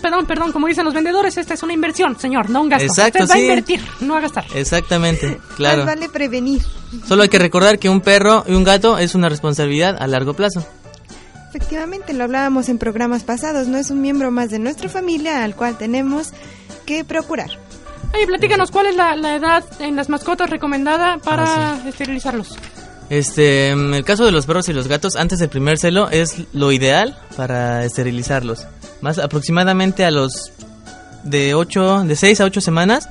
perdón, 0.00 0.26
perdón, 0.26 0.52
como 0.52 0.68
dicen 0.68 0.84
los 0.84 0.94
vendedores, 0.94 1.36
esta 1.36 1.54
es 1.54 1.62
una 1.64 1.72
inversión, 1.72 2.18
señor, 2.18 2.50
no 2.50 2.62
un 2.62 2.68
gasto. 2.68 2.86
Exacto, 2.86 3.24
Usted 3.24 3.34
va 3.34 3.38
a 3.38 3.42
invertir, 3.42 3.80
no 4.00 4.16
a 4.16 4.20
gastar. 4.20 4.44
Exactamente, 4.54 5.38
claro. 5.56 5.78
Más 5.78 5.96
vale 5.96 6.08
prevenir. 6.08 6.62
Solo 7.06 7.24
hay 7.24 7.28
que 7.28 7.40
recordar 7.40 7.78
que 7.78 7.88
un 7.88 8.00
perro 8.00 8.44
y 8.46 8.54
un 8.54 8.62
gato 8.62 8.96
es 8.98 9.14
una 9.14 9.28
responsabilidad 9.28 9.96
a 9.98 10.06
largo 10.06 10.34
plazo. 10.34 10.64
Efectivamente, 11.56 12.12
lo 12.12 12.24
hablábamos 12.24 12.68
en 12.68 12.76
programas 12.76 13.22
pasados. 13.22 13.66
No 13.66 13.78
es 13.78 13.90
un 13.90 14.02
miembro 14.02 14.30
más 14.30 14.50
de 14.50 14.58
nuestra 14.58 14.90
familia 14.90 15.42
al 15.42 15.56
cual 15.56 15.78
tenemos 15.78 16.34
que 16.84 17.02
procurar. 17.02 17.48
Oye, 18.14 18.26
platícanos, 18.26 18.70
¿cuál 18.70 18.84
es 18.88 18.94
la, 18.94 19.16
la 19.16 19.36
edad 19.36 19.64
en 19.80 19.96
las 19.96 20.10
mascotas 20.10 20.50
recomendada 20.50 21.16
para 21.16 21.44
Ah, 21.72 21.78
esterilizarlos? 21.86 22.54
Este, 23.08 23.70
en 23.70 23.94
el 23.94 24.04
caso 24.04 24.26
de 24.26 24.32
los 24.32 24.44
perros 24.44 24.68
y 24.68 24.74
los 24.74 24.86
gatos, 24.86 25.16
antes 25.16 25.38
del 25.38 25.48
primer 25.48 25.78
celo 25.78 26.10
es 26.10 26.42
lo 26.52 26.72
ideal 26.72 27.16
para 27.38 27.86
esterilizarlos. 27.86 28.66
Más 29.00 29.18
aproximadamente 29.18 30.04
a 30.04 30.10
los 30.10 30.52
de 31.24 31.54
8, 31.54 32.04
de 32.04 32.16
6 32.16 32.42
a 32.42 32.44
8 32.44 32.60
semanas 32.60 33.08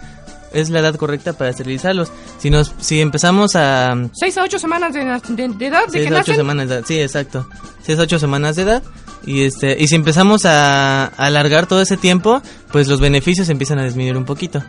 es 0.54 0.70
la 0.70 0.80
edad 0.80 0.96
correcta 0.96 1.34
para 1.34 1.50
esterilizarlos. 1.50 2.12
Si 2.40 2.50
nos 2.50 2.74
si 2.80 3.02
empezamos 3.02 3.56
a 3.56 3.96
6 4.14 4.38
a 4.38 4.44
8 4.44 4.60
semanas 4.60 4.94
de, 4.94 5.04
de- 5.04 5.48
de 5.50 5.68
edad, 5.68 5.86
de 5.88 5.92
6 5.92 6.08
que 6.08 6.14
a 6.14 6.18
8 6.20 6.32
nacen. 6.32 6.36
semanas 6.36 6.70
de 6.70 6.76
edad, 6.76 6.84
sí, 6.88 7.00
exacto. 7.00 7.48
6 7.86 8.00
a 8.00 8.02
8 8.04 8.20
semanas 8.20 8.56
de 8.56 8.62
edad 8.64 8.84
y 9.26 9.42
este 9.44 9.76
y 9.82 9.88
si 9.88 9.96
empezamos 9.96 10.46
a, 10.46 11.06
a 11.06 11.08
alargar 11.26 11.68
todo 11.68 11.82
ese 11.82 11.98
tiempo, 11.98 12.42
pues 12.72 12.88
los 12.88 13.00
beneficios 13.00 13.50
empiezan 13.50 13.80
a 13.80 13.84
disminuir 13.86 14.18
un 14.18 14.26
poquito. 14.26 14.64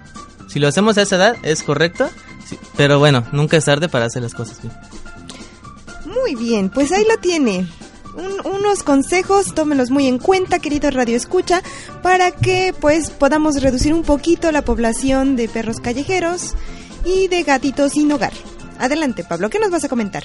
Si 0.48 0.58
lo 0.60 0.68
hacemos 0.68 0.96
a 0.98 1.02
esa 1.02 1.16
edad 1.16 1.36
es 1.42 1.62
correcto, 1.62 2.08
sí, 2.48 2.58
pero 2.76 2.98
bueno, 2.98 3.24
nunca 3.32 3.56
es 3.56 3.64
tarde 3.64 3.88
para 3.88 4.06
hacer 4.06 4.22
las 4.22 4.32
cosas 4.34 4.60
bien. 4.62 4.72
Muy 6.06 6.34
bien, 6.34 6.70
pues 6.70 6.92
ahí 6.92 7.04
lo 7.08 7.16
tiene. 7.18 7.66
Un- 8.16 8.54
unos 8.54 8.82
consejos, 8.82 9.54
tómenlos 9.54 9.90
muy 9.90 10.06
en 10.06 10.18
cuenta, 10.18 10.58
querido 10.58 10.90
Radio 10.90 11.16
Escucha, 11.16 11.62
para 12.02 12.30
que 12.30 12.74
pues 12.80 13.10
podamos 13.10 13.60
reducir 13.62 13.92
un 13.92 14.02
poquito 14.02 14.50
la 14.52 14.62
población 14.62 15.36
de 15.36 15.48
perros 15.48 15.80
callejeros 15.80 16.54
y 17.04 17.28
de 17.28 17.42
gatitos 17.42 17.92
sin 17.92 18.10
hogar. 18.12 18.32
Adelante, 18.78 19.24
Pablo, 19.24 19.50
¿qué 19.50 19.58
nos 19.58 19.70
vas 19.70 19.84
a 19.84 19.88
comentar? 19.88 20.24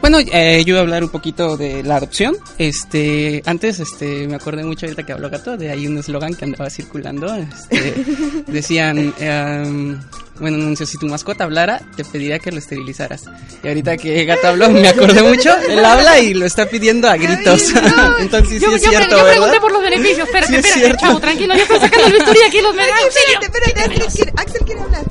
Bueno, 0.00 0.18
eh, 0.18 0.64
yo 0.66 0.74
voy 0.74 0.78
a 0.78 0.82
hablar 0.82 1.04
un 1.04 1.10
poquito 1.10 1.56
de 1.56 1.84
la 1.84 1.96
adopción. 1.96 2.34
Este, 2.58 3.40
antes, 3.46 3.78
este, 3.78 4.26
me 4.26 4.34
acordé 4.34 4.64
mucho 4.64 4.86
ahorita 4.86 5.04
que 5.06 5.12
habló 5.12 5.30
Gato, 5.30 5.56
de 5.56 5.70
ahí 5.70 5.86
un 5.86 5.96
eslogan 5.98 6.34
que 6.34 6.44
andaba 6.44 6.68
circulando. 6.70 7.32
Este, 7.34 8.04
decían, 8.48 9.14
em, 9.20 10.00
bueno, 10.42 10.58
anuncio, 10.58 10.84
si 10.84 10.98
tu 10.98 11.06
mascota 11.06 11.44
hablara, 11.44 11.80
te 11.96 12.04
pediría 12.04 12.38
que 12.38 12.52
lo 12.52 12.58
esterilizaras. 12.58 13.24
Y 13.64 13.68
ahorita 13.68 13.96
que 13.96 14.24
Gato 14.26 14.48
habló, 14.48 14.68
me 14.68 14.86
acordé 14.88 15.22
mucho. 15.28 15.56
Él 15.68 15.82
habla 15.84 16.18
y 16.20 16.34
lo 16.34 16.44
está 16.44 16.66
pidiendo 16.66 17.08
a 17.08 17.16
gritos. 17.16 17.72
Entonces 18.20 18.60
Yo, 18.60 18.68
sí 18.70 18.74
es 18.74 18.82
yo 18.82 18.88
pre- 18.90 18.98
cierto, 18.98 19.16
yo 19.18 19.26
pregunté 19.26 19.60
por 19.60 19.72
los 19.72 19.82
beneficios. 19.82 20.26
Espérate, 20.28 20.52
Sí 20.52 20.54
es 20.58 20.64
espérate, 20.66 20.80
cierto. 20.86 21.06
chavo, 21.06 21.20
tranquilo. 21.20 21.54
Yo 21.54 21.62
estoy 21.62 21.80
sacando 21.80 22.06
el 22.08 22.12
bisturí 22.12 22.38
aquí 22.46 22.60
los 22.60 22.76
beneficios. 22.76 23.14
Espérate, 23.40 23.46
espérate, 23.46 23.80
Axel 24.02 24.12
quiere, 24.12 24.32
Axel 24.36 24.60
quiere 24.66 24.80
hablar. 24.82 25.02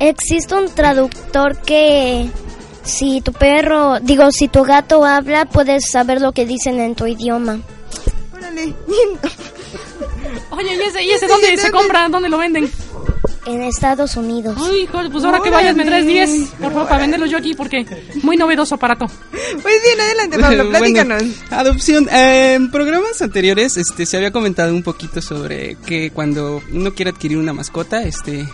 Existe 0.00 0.54
un 0.54 0.72
traductor 0.74 1.56
que 1.62 2.28
si 2.84 3.20
tu 3.22 3.32
perro, 3.32 3.98
digo, 4.00 4.30
si 4.30 4.46
tu 4.48 4.62
gato 4.62 5.04
habla, 5.04 5.46
puedes 5.46 5.90
saber 5.90 6.20
lo 6.20 6.30
que 6.32 6.46
dicen 6.46 6.78
en 6.78 6.94
tu 6.94 7.06
idioma. 7.06 7.58
Órale. 8.36 8.74
Oye, 10.50 10.74
¿y 10.76 10.80
ese, 10.88 11.02
y 11.04 11.10
ese 11.10 11.26
dónde 11.26 11.56
se 11.56 11.70
compra? 11.70 12.08
¿Dónde 12.08 12.28
lo 12.28 12.38
venden? 12.38 12.70
En 13.48 13.62
Estados 13.62 14.14
Unidos. 14.16 14.56
Ay, 14.60 14.86
joder, 14.86 15.10
pues 15.10 15.24
ahora 15.24 15.40
que 15.42 15.48
vayas 15.50 15.74
me 15.74 15.84
traes 15.86 16.06
10, 16.06 16.30
por 16.60 16.70
favor, 16.72 16.86
para 16.88 17.00
venderlos 17.00 17.30
yo 17.30 17.38
aquí 17.38 17.54
porque 17.54 17.86
muy 18.22 18.36
novedoso 18.36 18.74
aparato. 18.74 19.06
Pues 19.30 19.82
bien, 19.82 20.00
adelante, 20.00 20.38
Pablo, 20.40 20.64
Bueno, 20.64 20.78
platícanos. 20.78 21.22
adopción. 21.50 22.08
Eh, 22.10 22.54
en 22.54 22.70
programas 22.70 23.22
anteriores 23.22 23.78
este, 23.78 24.04
se 24.04 24.16
había 24.18 24.32
comentado 24.32 24.74
un 24.74 24.82
poquito 24.82 25.22
sobre 25.22 25.76
que 25.86 26.10
cuando 26.10 26.60
uno 26.72 26.92
quiere 26.92 27.10
adquirir 27.12 27.38
una 27.38 27.54
mascota, 27.54 28.02
este, 28.02 28.46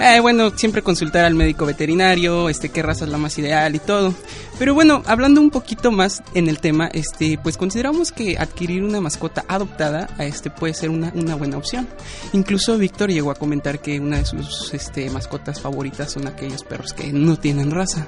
eh, 0.00 0.20
bueno, 0.20 0.50
siempre 0.56 0.82
consultar 0.82 1.24
al 1.24 1.34
médico 1.34 1.66
veterinario, 1.66 2.48
este, 2.48 2.70
qué 2.70 2.82
raza 2.82 3.04
es 3.04 3.10
la 3.10 3.18
más 3.18 3.38
ideal 3.38 3.74
y 3.74 3.78
todo. 3.78 4.14
Pero 4.58 4.74
bueno, 4.74 5.02
hablando 5.06 5.40
un 5.40 5.50
poquito 5.50 5.92
más 5.92 6.22
en 6.34 6.48
el 6.48 6.58
tema, 6.58 6.88
este, 6.88 7.38
pues 7.42 7.56
consideramos 7.56 8.10
que 8.10 8.36
adquirir 8.38 8.82
una 8.82 9.00
mascota 9.00 9.44
adoptada, 9.46 10.08
este, 10.18 10.50
puede 10.50 10.74
ser 10.74 10.90
una, 10.90 11.12
una 11.14 11.36
buena 11.36 11.56
opción. 11.56 11.88
Incluso 12.32 12.76
Víctor 12.76 13.10
llegó 13.10 13.30
a 13.30 13.36
comentar 13.36 13.80
que 13.80 14.00
una 14.00 14.18
de 14.18 14.24
sus, 14.24 14.74
este, 14.74 15.10
mascotas 15.10 15.60
favoritas 15.60 16.12
son 16.12 16.26
aquellos 16.26 16.64
perros 16.64 16.92
que 16.92 17.12
no 17.12 17.36
tienen 17.36 17.70
raza. 17.70 18.06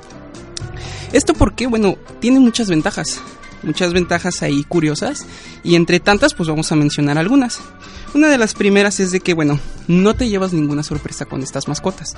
Esto 1.13 1.35
porque, 1.35 1.67
bueno, 1.67 1.97
tiene 2.21 2.41
muchas 2.41 2.69
ventajas. 2.69 3.21
Muchas 3.63 3.93
ventajas 3.93 4.43
ahí 4.43 4.65
curiosas. 4.65 5.27
Y 5.63 5.77
entre 5.77 6.01
tantas, 6.01 6.35
pues 6.35 6.49
vamos 6.49 6.71
a 6.73 6.77
mencionar 6.77 7.19
algunas. 7.19 7.61
Una 8.17 8.31
de 8.31 8.39
las 8.39 8.55
primeras 8.55 8.99
es 8.99 9.13
de 9.13 9.21
que, 9.21 9.35
bueno, 9.35 9.61
no 9.89 10.15
te 10.15 10.31
llevas 10.31 10.55
ninguna 10.55 10.83
sorpresa 10.83 11.27
con 11.27 11.43
estas 11.43 11.69
mascotas. 11.69 12.15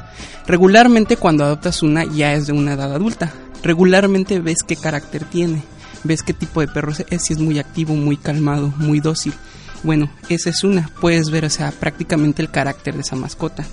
Regularmente 0.46 1.16
cuando 1.16 1.42
adoptas 1.42 1.82
una 1.82 2.04
ya 2.04 2.34
es 2.34 2.46
de 2.46 2.52
una 2.52 2.74
edad 2.74 2.94
adulta. 2.94 3.32
Regularmente 3.64 4.38
ves 4.38 4.62
qué 4.64 4.76
carácter 4.76 5.24
tiene. 5.24 5.64
Ves 6.04 6.22
qué 6.22 6.32
tipo 6.32 6.60
de 6.60 6.68
perro 6.68 6.92
es, 6.92 7.22
si 7.24 7.32
es 7.32 7.40
muy 7.40 7.58
activo, 7.58 7.96
muy 7.96 8.16
calmado, 8.16 8.72
muy 8.76 9.00
dócil. 9.00 9.34
Bueno, 9.82 10.08
esa 10.28 10.50
es 10.50 10.62
una. 10.62 10.88
Puedes 11.00 11.30
ver, 11.30 11.44
o 11.44 11.50
sea, 11.50 11.72
prácticamente 11.72 12.42
el 12.42 12.50
carácter 12.52 12.94
de 12.94 13.00
esa 13.00 13.16
mascota. 13.16 13.66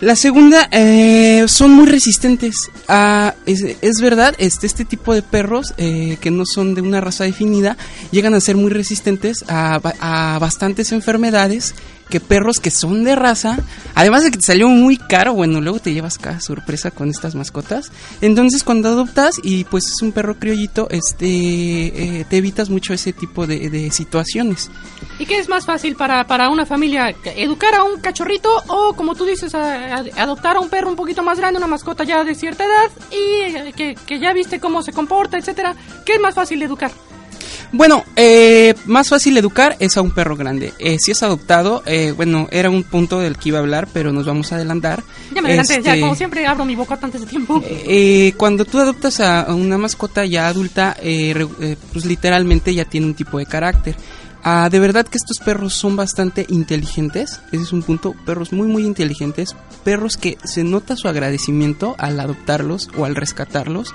La 0.00 0.16
segunda, 0.16 0.68
eh, 0.70 1.44
son 1.46 1.72
muy 1.72 1.86
resistentes. 1.86 2.70
a 2.88 3.34
es, 3.46 3.62
es 3.80 4.00
verdad, 4.00 4.34
este, 4.38 4.66
este 4.66 4.84
tipo 4.84 5.14
de 5.14 5.22
perros 5.22 5.72
eh, 5.78 6.18
que 6.20 6.30
no 6.30 6.44
son 6.46 6.74
de 6.74 6.82
una 6.82 7.00
raza 7.00 7.24
definida 7.24 7.76
llegan 8.10 8.34
a 8.34 8.40
ser 8.40 8.56
muy 8.56 8.70
resistentes 8.70 9.44
a, 9.48 9.80
a 10.00 10.38
bastantes 10.38 10.92
enfermedades 10.92 11.74
que 12.08 12.20
perros 12.20 12.60
que 12.60 12.70
son 12.70 13.02
de 13.04 13.16
raza, 13.16 13.58
además 13.94 14.22
de 14.24 14.30
que 14.30 14.36
te 14.38 14.44
salió 14.44 14.68
muy 14.68 14.96
caro, 14.96 15.34
bueno, 15.34 15.60
luego 15.60 15.78
te 15.80 15.92
llevas 15.92 16.18
cada 16.18 16.40
sorpresa 16.40 16.90
con 16.90 17.08
estas 17.10 17.34
mascotas. 17.34 17.90
Entonces 18.20 18.62
cuando 18.62 18.88
adoptas 18.90 19.36
y 19.42 19.64
pues 19.64 19.84
es 19.86 20.02
un 20.02 20.12
perro 20.12 20.38
criollito, 20.38 20.86
este, 20.90 21.26
eh, 21.26 22.26
te 22.28 22.36
evitas 22.36 22.70
mucho 22.70 22.92
ese 22.94 23.12
tipo 23.12 23.46
de, 23.46 23.90
situaciones. 23.90 24.70
¿Y 25.18 25.26
qué 25.26 25.38
es 25.38 25.48
más 25.48 25.64
fácil 25.66 25.96
para, 25.96 26.26
para 26.26 26.48
una 26.50 26.66
familia? 26.66 27.14
¿Educar 27.36 27.74
a 27.74 27.84
un 27.84 28.00
cachorrito 28.00 28.50
o, 28.68 28.94
como 28.94 29.14
tú 29.14 29.24
dices, 29.24 29.54
a- 29.54 30.04
adoptar 30.16 30.56
a 30.56 30.60
un 30.60 30.68
perro 30.68 30.88
un 30.90 30.96
poquito 30.96 31.22
más 31.22 31.38
grande, 31.38 31.58
una 31.58 31.66
mascota 31.66 32.04
ya 32.04 32.22
de 32.24 32.34
cierta 32.34 32.64
edad 32.64 32.90
y 33.10 33.56
eh, 33.56 33.72
que, 33.76 33.94
que 34.06 34.18
ya 34.20 34.32
viste 34.32 34.60
cómo 34.60 34.82
se 34.82 34.92
comporta, 34.92 35.38
etcétera? 35.38 35.74
¿Qué 36.04 36.14
es 36.14 36.20
más 36.20 36.34
fácil 36.34 36.58
de 36.58 36.66
educar? 36.66 36.90
Bueno, 37.76 38.04
eh, 38.14 38.72
más 38.86 39.08
fácil 39.08 39.36
educar 39.36 39.76
es 39.80 39.96
a 39.96 40.02
un 40.02 40.12
perro 40.12 40.36
grande. 40.36 40.72
Eh, 40.78 40.96
si 41.00 41.10
es 41.10 41.24
adoptado, 41.24 41.82
eh, 41.86 42.12
bueno, 42.12 42.46
era 42.52 42.70
un 42.70 42.84
punto 42.84 43.18
del 43.18 43.36
que 43.36 43.48
iba 43.48 43.58
a 43.58 43.62
hablar, 43.62 43.88
pero 43.92 44.12
nos 44.12 44.26
vamos 44.26 44.52
a 44.52 44.54
adelantar. 44.54 45.02
Ya 45.34 45.42
me 45.42 45.48
adelanté, 45.48 45.82
ya 45.82 45.94
Este, 45.94 46.00
como 46.02 46.14
siempre 46.14 46.46
abro 46.46 46.64
mi 46.64 46.76
boca 46.76 46.96
antes 47.02 47.22
de 47.22 47.26
tiempo. 47.26 47.60
eh, 47.66 48.32
cuando 48.36 48.64
tú 48.64 48.78
adoptas 48.78 49.18
a 49.18 49.52
una 49.52 49.76
mascota 49.76 50.24
ya 50.24 50.46
adulta, 50.46 50.96
eh, 51.02 51.34
eh, 51.60 51.76
pues 51.92 52.04
literalmente 52.04 52.72
ya 52.72 52.84
tiene 52.84 53.08
un 53.08 53.14
tipo 53.14 53.38
de 53.38 53.46
carácter. 53.46 53.96
Ah, 54.44 54.68
de 54.70 54.78
verdad 54.78 55.06
que 55.06 55.16
estos 55.16 55.38
perros 55.38 55.72
son 55.74 55.96
bastante 55.96 56.44
inteligentes, 56.50 57.40
ese 57.50 57.62
es 57.64 57.72
un 57.72 57.82
punto, 57.82 58.14
perros 58.26 58.52
muy 58.52 58.68
muy 58.68 58.84
inteligentes, 58.84 59.56
perros 59.84 60.18
que 60.18 60.36
se 60.44 60.62
nota 60.64 60.96
su 60.96 61.08
agradecimiento 61.08 61.96
al 61.98 62.20
adoptarlos 62.20 62.88
o 62.96 63.04
al 63.06 63.16
rescatarlos. 63.16 63.94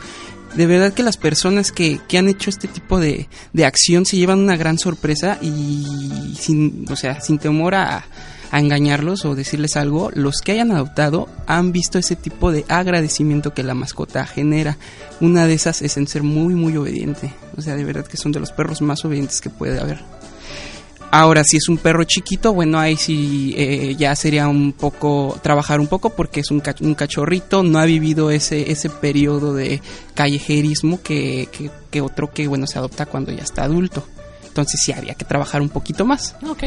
De 0.56 0.66
verdad 0.66 0.94
que 0.94 1.04
las 1.04 1.18
personas 1.18 1.72
que, 1.72 2.00
que 2.08 2.18
han 2.18 2.28
hecho 2.28 2.50
este 2.50 2.68
tipo 2.68 3.00
de, 3.00 3.30
de 3.54 3.66
acción 3.66 4.06
se 4.06 4.18
llevan 4.18 4.40
una 4.40 4.58
gran 4.58 4.78
sorpresa 4.80 5.38
y 5.42 6.36
sin, 6.40 6.86
o 6.90 6.96
sea, 6.96 7.22
sin 7.22 7.38
temor 7.38 7.76
a, 7.76 8.06
a 8.52 8.60
engañarlos 8.60 9.26
o 9.26 9.36
decirles 9.36 9.78
algo, 9.78 10.12
los 10.14 10.42
que 10.42 10.54
hayan 10.54 10.72
adoptado 10.72 11.28
han 11.48 11.72
visto 11.72 11.98
ese 12.00 12.16
tipo 12.16 12.52
de 12.52 12.66
agradecimiento 12.68 13.54
que 13.54 13.64
la 13.64 13.76
mascota 13.76 14.26
genera. 14.26 14.78
Una 15.22 15.46
de 15.46 15.54
esas 15.54 15.82
es 15.82 15.98
en 15.98 16.08
ser 16.08 16.24
muy, 16.24 16.56
muy 16.56 16.76
obediente. 16.78 17.34
O 17.58 17.62
sea, 17.62 17.76
de 17.76 17.84
verdad 17.84 18.06
que 18.06 18.18
son 18.18 18.32
de 18.32 18.40
los 18.40 18.52
perros 18.52 18.82
más 18.82 19.06
obedientes 19.06 19.42
que 19.42 19.50
puede 19.50 19.80
haber. 19.80 20.00
Ahora, 21.12 21.44
si 21.44 21.58
es 21.58 21.68
un 21.70 21.78
perro 21.78 22.04
chiquito, 22.04 22.54
bueno, 22.54 22.78
ahí 22.80 22.96
sí 22.96 23.54
eh, 23.58 23.96
ya 23.98 24.16
sería 24.16 24.48
un 24.48 24.74
poco, 24.74 25.40
trabajar 25.42 25.80
un 25.80 25.88
poco 25.88 26.12
porque 26.12 26.42
es 26.42 26.52
un, 26.52 26.62
cach- 26.62 26.82
un 26.82 26.94
cachorrito, 26.94 27.64
no 27.64 27.80
ha 27.80 27.86
vivido 27.86 28.30
ese, 28.30 28.72
ese 28.72 28.90
periodo 28.92 29.56
de 29.56 29.82
callejerismo 30.14 31.02
que, 31.02 31.50
que, 31.52 31.72
que 31.90 32.02
otro 32.02 32.32
que, 32.32 32.48
bueno, 32.48 32.68
se 32.68 32.78
adopta 32.78 33.08
cuando 33.08 33.32
ya 33.32 33.44
está 33.44 33.64
adulto. 33.64 34.06
Entonces 34.48 34.82
sí 34.84 34.92
habría 34.92 35.16
que 35.16 35.26
trabajar 35.26 35.62
un 35.62 35.70
poquito 35.70 36.06
más. 36.06 36.36
Ok. 36.48 36.64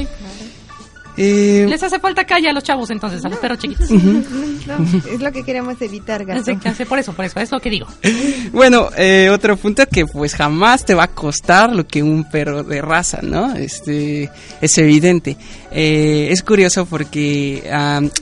Eh, 1.16 1.66
Les 1.68 1.82
hace 1.82 1.98
falta 1.98 2.24
calle 2.24 2.48
a 2.48 2.52
los 2.52 2.64
chavos 2.64 2.90
entonces, 2.90 3.24
a 3.24 3.28
los 3.28 3.38
perros 3.38 3.58
chiquitos. 3.58 3.90
No, 3.90 4.76
es 5.10 5.20
lo 5.20 5.32
que 5.32 5.44
queremos 5.44 5.80
evitar, 5.80 6.24
gato. 6.24 6.42
Por 6.88 6.98
eso, 6.98 7.12
por 7.12 7.24
eso, 7.24 7.40
es 7.40 7.50
lo 7.50 7.60
que 7.60 7.70
digo. 7.70 7.86
Bueno, 8.52 8.90
eh, 8.96 9.30
otro 9.30 9.56
punto 9.56 9.86
que 9.86 10.04
pues 10.04 10.34
jamás 10.34 10.84
te 10.84 10.94
va 10.94 11.04
a 11.04 11.08
costar 11.08 11.74
lo 11.74 11.86
que 11.86 12.02
un 12.02 12.28
perro 12.28 12.62
de 12.62 12.82
raza, 12.82 13.20
¿no? 13.22 13.54
Este 13.54 14.30
es 14.60 14.78
evidente. 14.78 15.36
Eh, 15.74 16.28
es 16.30 16.42
curioso 16.42 16.84
porque 16.84 17.70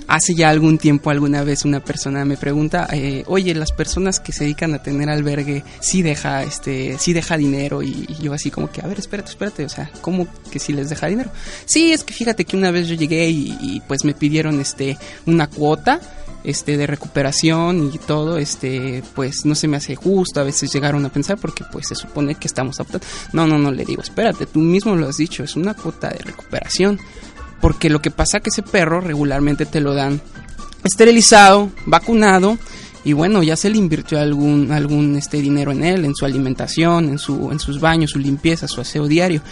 hace 0.06 0.34
ya 0.34 0.50
algún 0.50 0.78
tiempo 0.78 1.10
alguna 1.10 1.42
vez 1.42 1.64
una 1.64 1.80
persona 1.80 2.24
me 2.24 2.36
pregunta, 2.36 2.86
eh, 2.92 3.24
oye, 3.26 3.54
las 3.54 3.72
personas 3.72 4.20
que 4.20 4.32
se 4.32 4.44
dedican 4.44 4.72
a 4.74 4.82
tener 4.82 5.10
albergue 5.10 5.64
sí 5.80 6.02
deja, 6.02 6.44
este, 6.44 6.96
sí 6.98 7.12
deja 7.12 7.36
dinero 7.36 7.82
y, 7.82 8.06
y 8.08 8.22
yo 8.22 8.32
así 8.32 8.52
como 8.52 8.70
que, 8.70 8.80
a 8.82 8.86
ver, 8.86 9.00
espérate, 9.00 9.30
espérate, 9.30 9.64
o 9.64 9.68
sea, 9.68 9.90
¿cómo 10.00 10.28
que 10.50 10.60
sí 10.60 10.72
les 10.72 10.90
deja 10.90 11.08
dinero? 11.08 11.30
Sí, 11.64 11.92
es 11.92 12.04
que 12.04 12.14
fíjate 12.14 12.44
que 12.44 12.56
una 12.56 12.70
vez 12.70 12.86
yo 12.86 12.94
llegué 12.94 13.28
y, 13.28 13.56
y, 13.60 13.80
pues 13.80 14.04
me 14.04 14.14
pidieron 14.14 14.60
este 14.60 14.96
una 15.26 15.48
cuota 15.48 16.00
este 16.44 16.76
de 16.76 16.86
recuperación 16.86 17.90
y 17.92 17.98
todo 17.98 18.38
este 18.38 19.02
pues 19.14 19.44
no 19.44 19.54
se 19.54 19.68
me 19.68 19.76
hace 19.76 19.94
justo 19.94 20.40
a 20.40 20.44
veces 20.44 20.72
llegaron 20.72 21.04
a 21.04 21.10
pensar 21.10 21.36
porque 21.38 21.64
pues 21.70 21.88
se 21.88 21.94
supone 21.94 22.34
que 22.34 22.46
estamos 22.46 22.80
aptos 22.80 23.02
no 23.32 23.46
no 23.46 23.58
no 23.58 23.70
le 23.70 23.84
digo 23.84 24.00
espérate 24.02 24.46
tú 24.46 24.60
mismo 24.60 24.96
lo 24.96 25.08
has 25.08 25.18
dicho 25.18 25.44
es 25.44 25.56
una 25.56 25.74
cuota 25.74 26.08
de 26.08 26.18
recuperación 26.18 26.98
porque 27.60 27.90
lo 27.90 28.00
que 28.00 28.10
pasa 28.10 28.40
que 28.40 28.50
ese 28.50 28.62
perro 28.62 29.00
regularmente 29.00 29.66
te 29.66 29.80
lo 29.80 29.94
dan 29.94 30.20
esterilizado 30.84 31.70
vacunado 31.86 32.58
y 33.04 33.12
bueno 33.12 33.42
ya 33.42 33.56
se 33.56 33.70
le 33.70 33.78
invirtió 33.78 34.18
algún 34.18 34.72
algún 34.72 35.16
este 35.16 35.38
dinero 35.38 35.72
en 35.72 35.84
él 35.84 36.04
en 36.04 36.14
su 36.14 36.24
alimentación 36.24 37.08
en 37.08 37.18
su 37.18 37.50
en 37.50 37.58
sus 37.58 37.80
baños 37.80 38.10
su 38.10 38.18
limpieza 38.18 38.68
su 38.68 38.80
aseo 38.80 39.06
diario. 39.06 39.42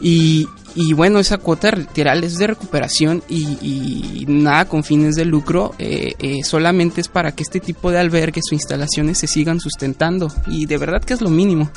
Y, 0.00 0.48
Y 0.76 0.92
bueno, 0.92 1.20
esa 1.20 1.38
cuota 1.38 1.70
literal 1.70 2.24
es 2.24 2.36
de 2.36 2.48
recuperación 2.48 3.22
y, 3.28 4.24
nada 4.26 4.64
con 4.64 4.82
fines 4.82 5.14
de 5.14 5.24
lucro, 5.24 5.72
eh, 5.78 6.14
eh, 6.18 6.42
solamente 6.42 7.00
es 7.00 7.08
para 7.08 7.32
que 7.32 7.44
este 7.44 7.60
tipo 7.60 7.92
de 7.92 7.98
albergues 7.98 8.44
o 8.50 8.54
instalaciones 8.54 9.18
se 9.18 9.28
sigan 9.28 9.60
sustentando. 9.60 10.32
Y 10.48 10.66
de 10.66 10.78
verdad 10.78 11.02
que 11.04 11.14
es 11.14 11.20
lo 11.20 11.30
mínimo. 11.30 11.70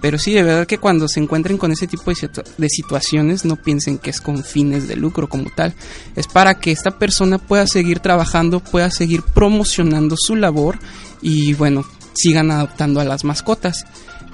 Pero 0.00 0.18
sí, 0.18 0.32
de 0.32 0.44
verdad 0.44 0.66
que 0.66 0.78
cuando 0.78 1.08
se 1.08 1.18
encuentren 1.18 1.58
con 1.58 1.72
ese 1.72 1.88
tipo 1.88 2.12
de 2.56 2.68
situaciones, 2.68 3.44
no 3.44 3.56
piensen 3.56 3.98
que 3.98 4.10
es 4.10 4.20
con 4.20 4.44
fines 4.44 4.86
de 4.86 4.96
lucro 4.96 5.28
como 5.28 5.50
tal. 5.50 5.74
Es 6.14 6.28
para 6.28 6.54
que 6.54 6.70
esta 6.70 6.98
persona 6.98 7.38
pueda 7.38 7.66
seguir 7.66 7.98
trabajando, 7.98 8.60
pueda 8.60 8.90
seguir 8.90 9.22
promocionando 9.22 10.14
su 10.16 10.36
labor 10.36 10.78
y 11.20 11.54
bueno, 11.54 11.84
sigan 12.14 12.50
adoptando 12.50 13.00
a 13.00 13.04
las 13.04 13.24
mascotas. 13.24 13.84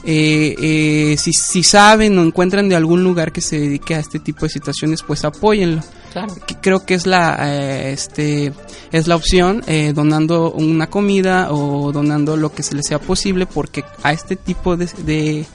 Eh, 0.04 0.54
eh, 0.60 1.16
si, 1.18 1.32
si 1.32 1.62
saben 1.62 2.18
o 2.18 2.22
encuentran 2.22 2.68
de 2.68 2.76
algún 2.76 3.04
lugar 3.04 3.32
que 3.32 3.40
se 3.40 3.58
dedique 3.58 3.94
a 3.94 4.00
este 4.00 4.18
tipo 4.18 4.46
de 4.46 4.48
situaciones, 4.50 5.02
pues 5.02 5.24
apóyenlo. 5.24 5.82
Claro. 6.12 6.34
Creo 6.60 6.84
que 6.84 6.94
es 6.94 7.06
la 7.06 7.38
eh, 7.40 7.92
este 7.92 8.52
es 8.90 9.06
la 9.06 9.14
opción 9.16 9.62
eh, 9.68 9.92
donando 9.94 10.50
una 10.52 10.88
comida 10.88 11.52
o 11.52 11.92
donando 11.92 12.36
lo 12.36 12.52
que 12.52 12.62
se 12.64 12.74
les 12.74 12.86
sea 12.86 12.98
posible 12.98 13.46
porque 13.46 13.84
a 14.02 14.12
este 14.12 14.34
tipo 14.34 14.76
de, 14.76 14.88
de, 15.04 15.46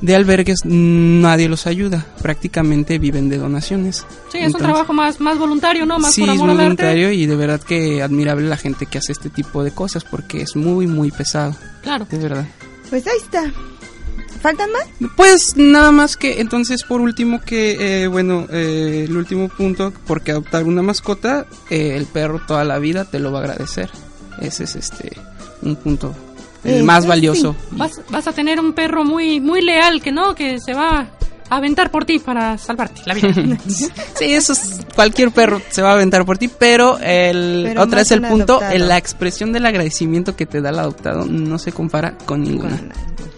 de 0.00 0.14
albergues 0.16 0.60
nadie 0.64 1.46
los 1.50 1.66
ayuda 1.66 2.06
prácticamente 2.22 2.98
viven 2.98 3.28
de 3.28 3.36
donaciones 3.36 4.06
Sí, 4.30 4.38
es 4.38 4.54
un 4.54 4.60
trabajo 4.60 4.94
más, 4.94 5.20
más 5.20 5.38
voluntario, 5.38 5.84
¿no? 5.84 5.98
Más 5.98 6.14
sí 6.14 6.22
por 6.22 6.30
es 6.30 6.36
amor 6.36 6.50
arte. 6.52 6.62
voluntario 6.62 7.12
y 7.12 7.26
de 7.26 7.36
verdad 7.36 7.60
que 7.60 8.00
admirable 8.02 8.48
la 8.48 8.56
gente 8.56 8.86
que 8.86 8.96
hace 8.96 9.12
este 9.12 9.28
tipo 9.28 9.62
de 9.62 9.72
cosas 9.72 10.04
porque 10.04 10.40
es 10.40 10.56
muy 10.56 10.86
muy 10.86 11.10
pesado 11.10 11.54
Claro. 11.82 12.06
de 12.10 12.16
verdad 12.16 12.46
Pues 12.92 13.06
ahí 13.06 13.16
está. 13.16 13.50
¿Faltan 14.42 14.70
más? 14.70 14.86
Pues 15.16 15.56
nada 15.56 15.92
más 15.92 16.18
que 16.18 16.42
entonces 16.42 16.82
por 16.82 17.00
último 17.00 17.40
que 17.40 18.02
eh, 18.02 18.06
bueno 18.06 18.46
eh, 18.50 19.06
el 19.08 19.16
último 19.16 19.48
punto 19.48 19.94
porque 20.06 20.32
adoptar 20.32 20.64
una 20.64 20.82
mascota 20.82 21.46
eh, 21.70 21.96
el 21.96 22.04
perro 22.04 22.42
toda 22.46 22.64
la 22.64 22.78
vida 22.78 23.06
te 23.06 23.18
lo 23.18 23.32
va 23.32 23.38
a 23.38 23.42
agradecer 23.44 23.88
ese 24.42 24.64
es 24.64 24.76
este 24.76 25.16
un 25.62 25.76
punto 25.76 26.14
el 26.64 26.80
Eh, 26.80 26.82
más 26.82 27.06
valioso 27.06 27.56
Vas, 27.70 28.02
vas 28.10 28.28
a 28.28 28.32
tener 28.32 28.60
un 28.60 28.74
perro 28.74 29.04
muy, 29.04 29.40
muy 29.40 29.62
leal, 29.62 30.02
que 30.02 30.12
no, 30.12 30.34
que 30.34 30.60
se 30.60 30.74
va 30.74 31.08
aventar 31.56 31.90
por 31.90 32.04
ti 32.04 32.18
para 32.18 32.58
salvarte 32.58 33.02
la 33.06 33.14
vida. 33.14 33.32
sí 33.66 33.90
eso 34.32 34.52
es 34.52 34.80
cualquier 34.94 35.30
perro 35.30 35.60
se 35.70 35.82
va 35.82 35.90
a 35.90 35.92
aventar 35.94 36.24
por 36.24 36.38
ti 36.38 36.48
pero 36.48 36.98
el 36.98 37.64
Pero 37.68 37.82
otra 37.82 38.00
es 38.00 38.10
el 38.10 38.20
un 38.20 38.28
punto 38.28 38.60
en 38.62 38.88
la 38.88 38.98
expresión 38.98 39.52
del 39.52 39.66
agradecimiento 39.66 40.36
que 40.36 40.46
te 40.46 40.60
da 40.60 40.70
el 40.70 40.78
adoptado 40.78 41.24
no 41.26 41.58
se 41.58 41.72
compara 41.72 42.16
con 42.26 42.42
ninguna 42.42 42.80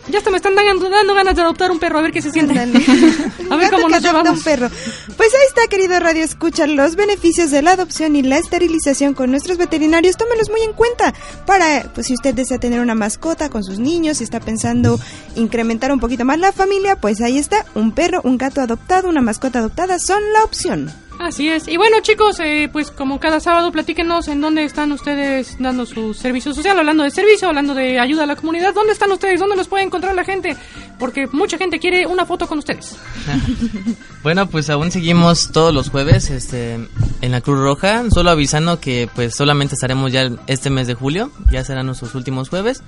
ya 0.09 0.19
hasta 0.19 0.31
me 0.31 0.37
están 0.37 0.55
dando, 0.55 0.91
dando 0.91 1.15
ganas 1.15 1.35
de 1.35 1.43
adoptar 1.43 1.71
un 1.71 1.79
perro, 1.79 1.99
a 1.99 2.03
ver 2.03 2.13
qué 2.13 2.21
se 2.21 2.31
siente. 2.31 2.59
A 3.51 3.57
ver 3.57 3.71
Gato 3.71 3.77
cómo 3.77 3.89
nos 3.89 4.03
llevamos. 4.03 4.39
un 4.39 4.43
perro. 4.43 4.69
Pues 5.17 5.35
ahí 5.35 5.47
está, 5.49 5.67
querido 5.69 5.99
Radio 6.01 6.25
Escucha, 6.25 6.67
los 6.67 6.97
beneficios 6.97 7.51
de 7.51 7.63
la 7.63 7.73
adopción 7.73 8.17
y 8.17 8.23
la 8.23 8.39
esterilización 8.39 9.15
con 9.15 9.31
nuestros 9.31 9.59
veterinarios. 9.59 10.17
Tómelos 10.17 10.51
muy 10.51 10.63
en 10.63 10.73
cuenta 10.73 11.15
para, 11.47 11.91
pues 11.95 12.07
si 12.07 12.15
usted 12.15 12.35
desea 12.35 12.59
tener 12.59 12.81
una 12.81 12.95
mascota 12.95 13.49
con 13.51 13.63
sus 13.63 13.79
niños, 13.79 14.19
si 14.19 14.25
está 14.25 14.41
pensando 14.41 14.99
incrementar 15.37 15.93
un 15.93 16.01
poquito 16.01 16.25
más 16.25 16.39
la 16.39 16.53
familia, 16.53 16.97
pues 16.97 17.21
ahí 17.21 17.39
está, 17.39 17.65
un 17.75 17.93
perro, 17.93 18.21
un 18.25 18.39
gato 18.39 18.61
adoptado, 18.61 19.09
una 19.09 19.21
mascota 19.21 19.59
adoptada 19.61 19.99
son 19.99 20.21
la 20.33 20.45
opción. 20.45 21.04
Así 21.19 21.49
es. 21.49 21.69
Y 21.69 21.77
bueno, 21.77 21.99
chicos, 22.03 22.39
eh, 22.41 22.69
pues 22.73 22.91
como 22.91 23.21
cada 23.21 23.41
sábado, 23.41 23.71
platíquenos 23.73 24.29
en 24.29 24.41
dónde 24.41 24.65
están 24.65 24.93
ustedes 24.93 25.57
dando 25.59 25.87
su 25.87 26.13
servicio 26.13 26.53
social, 26.53 26.79
hablando 26.79 27.05
de 27.05 27.11
servicio, 27.11 27.49
hablando 27.49 27.75
de 27.75 27.99
ayuda 27.99 28.25
a 28.25 28.27
la 28.27 28.37
comunidad. 28.37 28.75
¿Dónde 28.75 28.93
están 28.93 29.11
ustedes? 29.13 29.41
¿Dónde 29.41 29.57
los 29.57 29.69
puede 29.69 29.85
encontrar 29.85 30.15
la 30.15 30.25
gente? 30.25 30.57
Porque 30.99 31.27
mucha 31.33 31.57
gente 31.57 31.79
quiere 31.79 32.07
una 32.07 32.27
foto 32.27 32.47
con 32.47 32.59
ustedes. 32.59 32.97
Bueno, 34.25 34.49
pues 34.49 34.71
aún 34.71 34.91
seguimos 34.91 35.53
todos 35.53 35.75
los 35.75 35.91
jueves 35.91 36.31
este, 36.31 36.79
en 37.21 37.31
la 37.31 37.43
Cruz 37.43 37.59
Roja, 37.59 38.05
solo 38.11 38.31
avisando 38.31 38.81
que 38.81 39.07
pues 39.15 39.35
solamente 39.35 39.75
estaremos 39.75 40.13
ya 40.13 40.31
este 40.47 40.71
mes 40.71 40.87
de 40.87 40.95
julio, 40.95 41.31
ya 41.53 41.63
serán 41.63 41.85
nuestros 41.85 42.15
últimos 42.15 42.49
jueves. 42.49 42.83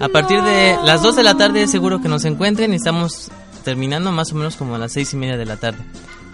A 0.00 0.08
partir 0.08 0.42
de 0.42 0.76
las 0.84 1.02
2 1.02 1.16
de 1.16 1.22
la 1.22 1.34
tarde 1.34 1.66
seguro 1.66 2.02
que 2.02 2.10
nos 2.10 2.26
encuentren 2.26 2.74
y 2.74 2.76
estamos 2.76 3.30
terminando 3.64 4.12
más 4.12 4.32
o 4.32 4.34
menos 4.34 4.56
como 4.56 4.74
a 4.74 4.78
las 4.78 4.92
seis 4.92 5.14
y 5.14 5.16
media 5.16 5.38
de 5.38 5.46
la 5.46 5.56
tarde. 5.56 5.78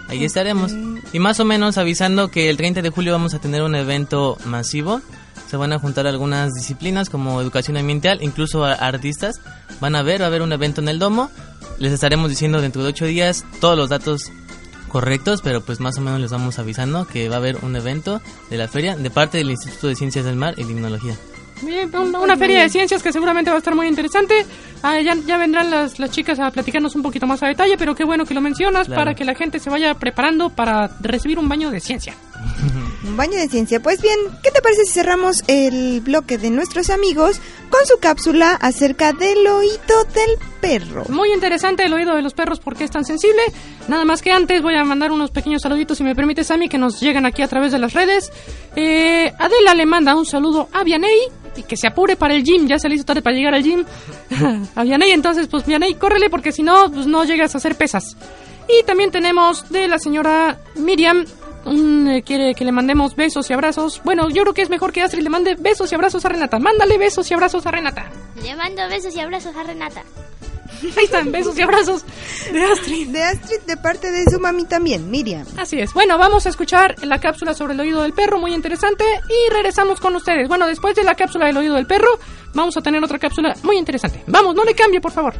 Ahí 0.09 0.25
estaremos. 0.25 0.73
Y 1.13 1.19
más 1.19 1.39
o 1.39 1.45
menos 1.45 1.77
avisando 1.77 2.29
que 2.29 2.49
el 2.49 2.57
30 2.57 2.81
de 2.81 2.89
julio 2.89 3.11
vamos 3.11 3.33
a 3.35 3.39
tener 3.39 3.61
un 3.61 3.75
evento 3.75 4.37
masivo. 4.45 5.01
Se 5.47 5.55
van 5.55 5.71
a 5.71 5.79
juntar 5.79 6.07
algunas 6.07 6.53
disciplinas 6.53 7.09
como 7.09 7.39
educación 7.41 7.77
ambiental, 7.77 8.19
incluso 8.21 8.65
artistas. 8.65 9.39
Van 9.79 9.95
a 9.95 10.01
ver, 10.01 10.21
va 10.21 10.25
a 10.25 10.27
haber 10.27 10.41
un 10.41 10.51
evento 10.51 10.81
en 10.81 10.89
el 10.89 10.99
domo. 10.99 11.29
Les 11.77 11.93
estaremos 11.93 12.29
diciendo 12.29 12.59
dentro 12.59 12.83
de 12.83 12.89
ocho 12.89 13.05
días 13.05 13.45
todos 13.61 13.77
los 13.77 13.89
datos 13.89 14.31
correctos, 14.89 15.41
pero 15.43 15.61
pues 15.61 15.79
más 15.79 15.97
o 15.97 16.01
menos 16.01 16.19
les 16.19 16.31
vamos 16.31 16.59
avisando 16.59 17.05
que 17.05 17.29
va 17.29 17.35
a 17.35 17.37
haber 17.37 17.57
un 17.63 17.75
evento 17.75 18.21
de 18.49 18.57
la 18.57 18.67
feria 18.67 18.97
de 18.97 19.09
parte 19.11 19.37
del 19.37 19.51
Instituto 19.51 19.87
de 19.87 19.95
Ciencias 19.95 20.25
del 20.25 20.35
Mar 20.35 20.55
y 20.57 20.63
Limnología. 20.63 21.15
Bien, 21.61 21.89
una, 21.95 22.19
una 22.19 22.37
feria 22.37 22.61
de 22.61 22.69
ciencias 22.69 23.03
que 23.03 23.11
seguramente 23.11 23.49
va 23.49 23.55
a 23.57 23.59
estar 23.59 23.75
muy 23.75 23.87
interesante. 23.87 24.45
Ah, 24.81 24.99
ya, 25.01 25.13
ya 25.15 25.37
vendrán 25.37 25.69
las, 25.69 25.99
las 25.99 26.09
chicas 26.11 26.39
a 26.39 26.49
platicarnos 26.51 26.95
un 26.95 27.01
poquito 27.03 27.27
más 27.27 27.43
a 27.43 27.47
detalle, 27.47 27.77
pero 27.77 27.95
qué 27.95 28.03
bueno 28.05 28.25
que 28.25 28.33
lo 28.33 28.39
mencionas 28.41 28.87
Claro. 28.87 29.01
para 29.01 29.13
que 29.15 29.25
la 29.25 29.35
gente 29.35 29.59
se 29.59 29.69
vaya 29.69 29.93
preparando 29.95 30.49
para 30.49 30.89
recibir 31.01 31.37
un 31.37 31.49
baño 31.49 31.69
de 31.71 31.79
ciencia. 31.81 32.13
Un 33.01 33.15
baño 33.17 33.37
de 33.37 33.47
ciencia. 33.47 33.79
Pues 33.81 34.01
bien, 34.01 34.17
¿qué 34.43 34.51
te 34.51 34.61
parece 34.61 34.83
si 34.85 34.91
cerramos 34.93 35.43
el 35.47 36.01
bloque 36.01 36.37
de 36.37 36.49
nuestros 36.51 36.89
amigos 36.89 37.39
con 37.69 37.85
su 37.85 37.97
cápsula 37.99 38.51
acerca 38.61 39.13
del 39.13 39.47
oído 39.47 40.03
del 40.13 40.37
perro? 40.61 41.05
Muy 41.09 41.31
interesante 41.33 41.83
el 41.85 41.93
oído 41.93 42.15
de 42.15 42.21
los 42.21 42.33
perros 42.33 42.59
porque 42.59 42.83
es 42.83 42.91
tan 42.91 43.05
sensible. 43.05 43.41
Nada 43.87 44.05
más 44.05 44.21
que 44.21 44.31
antes 44.31 44.61
voy 44.61 44.75
a 44.75 44.83
mandar 44.83 45.11
unos 45.11 45.31
pequeños 45.31 45.61
saluditos, 45.63 45.97
si 45.97 46.03
me 46.03 46.13
permite, 46.15 46.43
Sammy, 46.43 46.69
que 46.69 46.77
nos 46.77 46.99
llegan 46.99 47.25
aquí 47.25 47.41
a 47.41 47.47
través 47.47 47.71
de 47.71 47.79
las 47.79 47.93
redes. 47.93 48.31
Eh, 48.75 49.33
Adela 49.39 49.73
le 49.73 49.85
manda 49.85 50.15
un 50.15 50.25
saludo 50.25 50.69
a 50.73 50.83
Vianey 50.83 51.17
y 51.55 51.63
que 51.63 51.77
se 51.77 51.87
apure 51.87 52.15
para 52.15 52.35
el 52.35 52.43
gym. 52.43 52.67
Ya 52.67 52.79
se 52.79 52.89
le 52.89 52.95
hizo 52.95 53.05
tarde 53.05 53.21
para 53.21 53.35
llegar 53.35 53.53
al 53.53 53.63
gym. 53.63 53.85
a 54.75 54.83
Vianey, 54.83 55.11
entonces, 55.11 55.47
pues 55.47 55.65
Vianey, 55.65 55.95
córrele 55.95 56.29
porque 56.29 56.51
si 56.51 56.63
no, 56.63 56.91
pues 56.91 57.07
no 57.07 57.23
llegas 57.23 57.55
a 57.55 57.57
hacer 57.57 57.75
pesas. 57.75 58.15
Y 58.67 58.83
también 58.83 59.11
tenemos 59.11 59.69
de 59.69 59.87
la 59.87 59.97
señora 59.99 60.59
Miriam. 60.75 61.25
un, 61.65 62.07
eh, 62.07 62.23
quiere 62.23 62.53
que 62.53 62.63
le 62.63 62.71
mandemos 62.71 63.15
besos 63.15 63.49
y 63.49 63.53
abrazos. 63.53 64.01
Bueno, 64.03 64.29
yo 64.29 64.43
creo 64.43 64.53
que 64.53 64.61
es 64.61 64.69
mejor 64.69 64.91
que 64.91 65.01
Astrid 65.01 65.23
le 65.23 65.29
mande 65.29 65.55
besos 65.55 65.91
y 65.91 65.95
abrazos 65.95 66.23
a 66.25 66.29
Renata. 66.29 66.59
Mándale 66.59 66.97
besos 66.97 67.29
y 67.29 67.33
abrazos 67.33 67.65
a 67.65 67.71
Renata. 67.71 68.09
Le 68.43 68.55
mando 68.55 68.87
besos 68.87 69.15
y 69.15 69.19
abrazos 69.19 69.55
a 69.55 69.63
Renata. 69.63 70.03
Ahí 70.97 71.05
están, 71.05 71.31
besos 71.31 71.57
y 71.57 71.61
abrazos 71.61 72.05
de 72.51 72.63
Astrid. 72.63 73.09
De 73.09 73.23
Astrid, 73.23 73.59
de 73.65 73.77
parte 73.77 74.11
de 74.11 74.23
su 74.29 74.39
mami 74.39 74.65
también, 74.65 75.09
Miriam. 75.09 75.45
Así 75.57 75.79
es. 75.79 75.93
Bueno, 75.93 76.17
vamos 76.17 76.45
a 76.45 76.49
escuchar 76.49 76.95
la 77.03 77.19
cápsula 77.19 77.53
sobre 77.53 77.73
el 77.73 77.79
oído 77.79 78.01
del 78.01 78.13
perro, 78.13 78.39
muy 78.39 78.53
interesante, 78.53 79.03
y 79.03 79.53
regresamos 79.53 79.99
con 79.99 80.15
ustedes. 80.15 80.47
Bueno, 80.47 80.67
después 80.67 80.95
de 80.95 81.03
la 81.03 81.15
cápsula 81.15 81.47
del 81.47 81.57
oído 81.57 81.75
del 81.75 81.85
perro, 81.85 82.19
vamos 82.53 82.77
a 82.77 82.81
tener 82.81 83.03
otra 83.03 83.19
cápsula 83.19 83.55
muy 83.63 83.77
interesante. 83.77 84.23
Vamos, 84.27 84.55
no 84.55 84.63
le 84.63 84.73
cambie, 84.73 85.01
por 85.01 85.11
favor. 85.11 85.33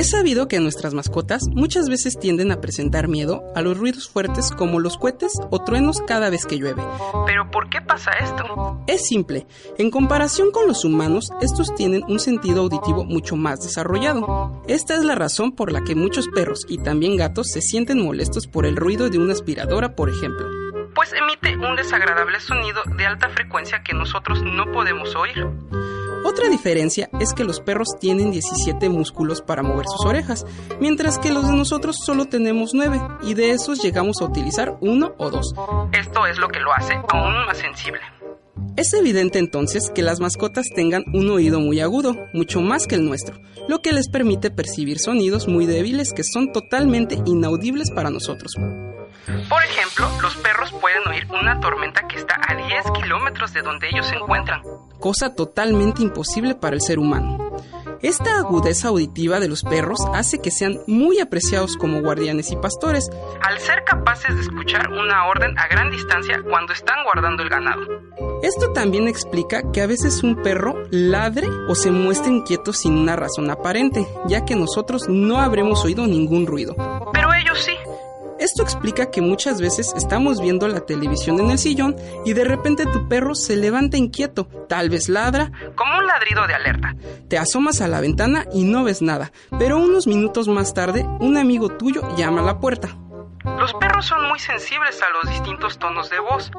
Es 0.00 0.12
sabido 0.12 0.48
que 0.48 0.60
nuestras 0.60 0.94
mascotas 0.94 1.42
muchas 1.50 1.90
veces 1.90 2.18
tienden 2.18 2.52
a 2.52 2.62
presentar 2.62 3.06
miedo 3.06 3.44
a 3.54 3.60
los 3.60 3.76
ruidos 3.76 4.08
fuertes 4.08 4.50
como 4.50 4.80
los 4.80 4.96
cohetes 4.96 5.38
o 5.50 5.62
truenos 5.62 6.00
cada 6.06 6.30
vez 6.30 6.46
que 6.46 6.56
llueve. 6.56 6.82
¿Pero 7.26 7.50
por 7.50 7.68
qué 7.68 7.82
pasa 7.82 8.10
esto? 8.12 8.82
Es 8.86 9.06
simple, 9.06 9.46
en 9.76 9.90
comparación 9.90 10.52
con 10.52 10.66
los 10.66 10.86
humanos, 10.86 11.28
estos 11.42 11.74
tienen 11.74 12.02
un 12.08 12.18
sentido 12.18 12.62
auditivo 12.62 13.04
mucho 13.04 13.36
más 13.36 13.60
desarrollado. 13.60 14.62
Esta 14.68 14.94
es 14.94 15.04
la 15.04 15.16
razón 15.16 15.52
por 15.52 15.70
la 15.70 15.84
que 15.84 15.94
muchos 15.94 16.28
perros 16.28 16.64
y 16.66 16.78
también 16.78 17.18
gatos 17.18 17.50
se 17.50 17.60
sienten 17.60 18.02
molestos 18.02 18.46
por 18.46 18.64
el 18.64 18.76
ruido 18.76 19.10
de 19.10 19.18
una 19.18 19.34
aspiradora, 19.34 19.96
por 19.96 20.08
ejemplo. 20.08 20.48
Pues 20.94 21.12
emite 21.12 21.58
un 21.58 21.76
desagradable 21.76 22.40
sonido 22.40 22.80
de 22.96 23.04
alta 23.04 23.28
frecuencia 23.28 23.82
que 23.82 23.92
nosotros 23.92 24.42
no 24.42 24.72
podemos 24.72 25.14
oír. 25.14 25.46
Otra 26.24 26.48
diferencia 26.48 27.08
es 27.18 27.32
que 27.32 27.44
los 27.44 27.60
perros 27.60 27.88
tienen 27.98 28.30
17 28.30 28.88
músculos 28.88 29.40
para 29.40 29.62
mover 29.62 29.86
sus 29.86 30.04
orejas, 30.06 30.44
mientras 30.80 31.18
que 31.18 31.32
los 31.32 31.46
de 31.46 31.54
nosotros 31.54 31.96
solo 32.04 32.26
tenemos 32.26 32.70
9 32.74 33.00
y 33.22 33.34
de 33.34 33.50
esos 33.50 33.82
llegamos 33.82 34.20
a 34.20 34.26
utilizar 34.26 34.76
uno 34.80 35.14
o 35.18 35.30
dos. 35.30 35.54
Esto 35.92 36.26
es 36.26 36.38
lo 36.38 36.48
que 36.48 36.60
lo 36.60 36.72
hace 36.72 36.94
aún 37.08 37.46
más 37.46 37.58
sensible. 37.58 38.00
Es 38.80 38.94
evidente 38.94 39.38
entonces 39.38 39.90
que 39.94 40.00
las 40.00 40.20
mascotas 40.20 40.64
tengan 40.74 41.04
un 41.12 41.28
oído 41.28 41.60
muy 41.60 41.80
agudo, 41.80 42.16
mucho 42.32 42.62
más 42.62 42.86
que 42.86 42.94
el 42.94 43.04
nuestro, 43.04 43.38
lo 43.68 43.82
que 43.82 43.92
les 43.92 44.08
permite 44.08 44.50
percibir 44.50 44.98
sonidos 44.98 45.48
muy 45.48 45.66
débiles 45.66 46.14
que 46.14 46.24
son 46.24 46.50
totalmente 46.50 47.18
inaudibles 47.26 47.90
para 47.90 48.08
nosotros. 48.08 48.54
Por 49.50 49.62
ejemplo, 49.64 50.08
los 50.22 50.34
perros 50.36 50.72
pueden 50.80 51.06
oír 51.08 51.26
una 51.30 51.60
tormenta 51.60 52.08
que 52.08 52.16
está 52.16 52.40
a 52.48 52.54
10 52.54 53.02
kilómetros 53.02 53.52
de 53.52 53.60
donde 53.60 53.86
ellos 53.90 54.06
se 54.06 54.14
encuentran. 54.14 54.62
cosa 54.98 55.34
totalmente 55.34 56.02
imposible 56.02 56.54
para 56.54 56.74
el 56.74 56.80
ser 56.80 56.98
humano. 56.98 57.54
Esta 58.02 58.38
agudeza 58.38 58.88
auditiva 58.88 59.40
de 59.40 59.48
los 59.48 59.62
perros 59.62 59.98
hace 60.14 60.40
que 60.40 60.50
sean 60.50 60.78
muy 60.86 61.18
apreciados 61.18 61.76
como 61.76 62.00
guardianes 62.00 62.50
y 62.50 62.56
pastores. 62.56 63.10
Al 63.42 63.58
ser 63.58 63.84
capaces 63.84 64.34
de 64.34 64.40
escuchar 64.40 64.90
una 64.90 65.26
orden 65.26 65.58
a 65.58 65.68
gran 65.68 65.90
distancia 65.90 66.40
cuando 66.48 66.72
están 66.72 67.04
guardando 67.04 67.42
el 67.42 67.50
ganado. 67.50 67.82
Esto 68.42 68.72
también 68.72 69.06
explica 69.06 69.70
que 69.70 69.82
a 69.82 69.86
veces 69.86 70.22
un 70.22 70.42
perro 70.42 70.82
ladre 70.90 71.46
o 71.68 71.74
se 71.74 71.90
muestre 71.90 72.32
inquieto 72.32 72.72
sin 72.72 72.96
una 72.96 73.16
razón 73.16 73.50
aparente, 73.50 74.06
ya 74.26 74.46
que 74.46 74.56
nosotros 74.56 75.06
no 75.08 75.38
habremos 75.38 75.84
oído 75.84 76.06
ningún 76.06 76.46
ruido. 76.46 76.74
Pero 77.12 77.34
ellos 77.34 77.58
sí. 77.58 77.74
Esto 78.40 78.62
explica 78.62 79.10
que 79.10 79.20
muchas 79.20 79.60
veces 79.60 79.92
estamos 79.94 80.40
viendo 80.40 80.66
la 80.66 80.80
televisión 80.80 81.38
en 81.40 81.50
el 81.50 81.58
sillón 81.58 81.94
y 82.24 82.32
de 82.32 82.44
repente 82.44 82.86
tu 82.86 83.06
perro 83.06 83.34
se 83.34 83.54
levanta 83.56 83.98
inquieto, 83.98 84.46
tal 84.68 84.88
vez 84.88 85.08
ladra, 85.10 85.52
Como 85.76 85.98
un 85.98 86.06
ladrido 86.06 86.46
de 86.46 86.54
alerta. 86.54 86.96
te 87.28 87.36
asomas 87.38 87.82
a 87.82 87.86
la 87.88 88.00
ventana 88.00 88.46
y 88.52 88.64
no 88.64 88.82
ves 88.82 89.02
nada, 89.02 89.30
pero 89.58 89.76
unos 89.78 90.06
minutos 90.06 90.48
más 90.48 90.72
tarde 90.72 91.06
un 91.20 91.36
amigo 91.36 91.68
tuyo 91.68 92.02
llama 92.16 92.40
a 92.40 92.44
la 92.44 92.60
puerta, 92.60 92.96
Los 93.58 93.74
perros 93.74 94.06
son 94.06 94.26
muy 94.28 94.38
sensibles 94.38 95.00
a 95.02 95.10
los 95.10 95.30
distintos 95.32 95.78
tonos 95.78 96.08
de 96.08 96.18
voz. 96.20 96.50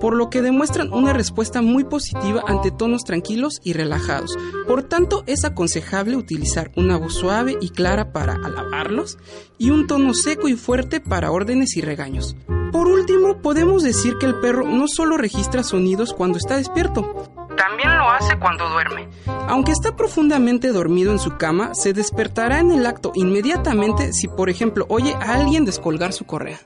Por 0.00 0.14
lo 0.14 0.30
que 0.30 0.42
demuestran 0.42 0.92
una 0.92 1.12
respuesta 1.12 1.62
muy 1.62 1.84
positiva 1.84 2.42
ante 2.46 2.70
tonos 2.70 3.04
tranquilos 3.04 3.60
y 3.62 3.72
relajados. 3.72 4.36
Por 4.66 4.82
tanto, 4.82 5.24
es 5.26 5.44
aconsejable 5.44 6.16
utilizar 6.16 6.70
una 6.76 6.96
voz 6.96 7.14
suave 7.14 7.56
y 7.60 7.70
clara 7.70 8.12
para 8.12 8.34
alabarlos 8.34 9.18
y 9.58 9.70
un 9.70 9.86
tono 9.86 10.14
seco 10.14 10.48
y 10.48 10.54
fuerte 10.54 11.00
para 11.00 11.30
órdenes 11.30 11.76
y 11.76 11.80
regaños. 11.80 12.36
Por 12.72 12.88
último, 12.88 13.40
podemos 13.40 13.82
decir 13.82 14.18
que 14.18 14.26
el 14.26 14.40
perro 14.40 14.66
no 14.66 14.86
solo 14.88 15.16
registra 15.16 15.62
sonidos 15.62 16.12
cuando 16.12 16.38
está 16.38 16.56
despierto, 16.56 17.32
También 17.56 17.96
lo 17.96 18.10
hace 18.10 18.38
cuando 18.38 18.68
duerme. 18.68 19.08
Aunque 19.48 19.72
está 19.72 19.96
profundamente 19.96 20.72
dormido 20.72 21.10
en 21.10 21.18
su 21.18 21.38
cama, 21.38 21.74
se 21.74 21.94
despertará 21.94 22.60
en 22.60 22.70
el 22.70 22.84
acto 22.84 23.12
inmediatamente 23.14 24.12
si, 24.12 24.28
por 24.28 24.50
ejemplo, 24.50 24.84
oye 24.90 25.14
a 25.14 25.34
alguien 25.34 25.64
descolgar 25.64 26.12
su 26.12 26.26
correa. 26.26 26.60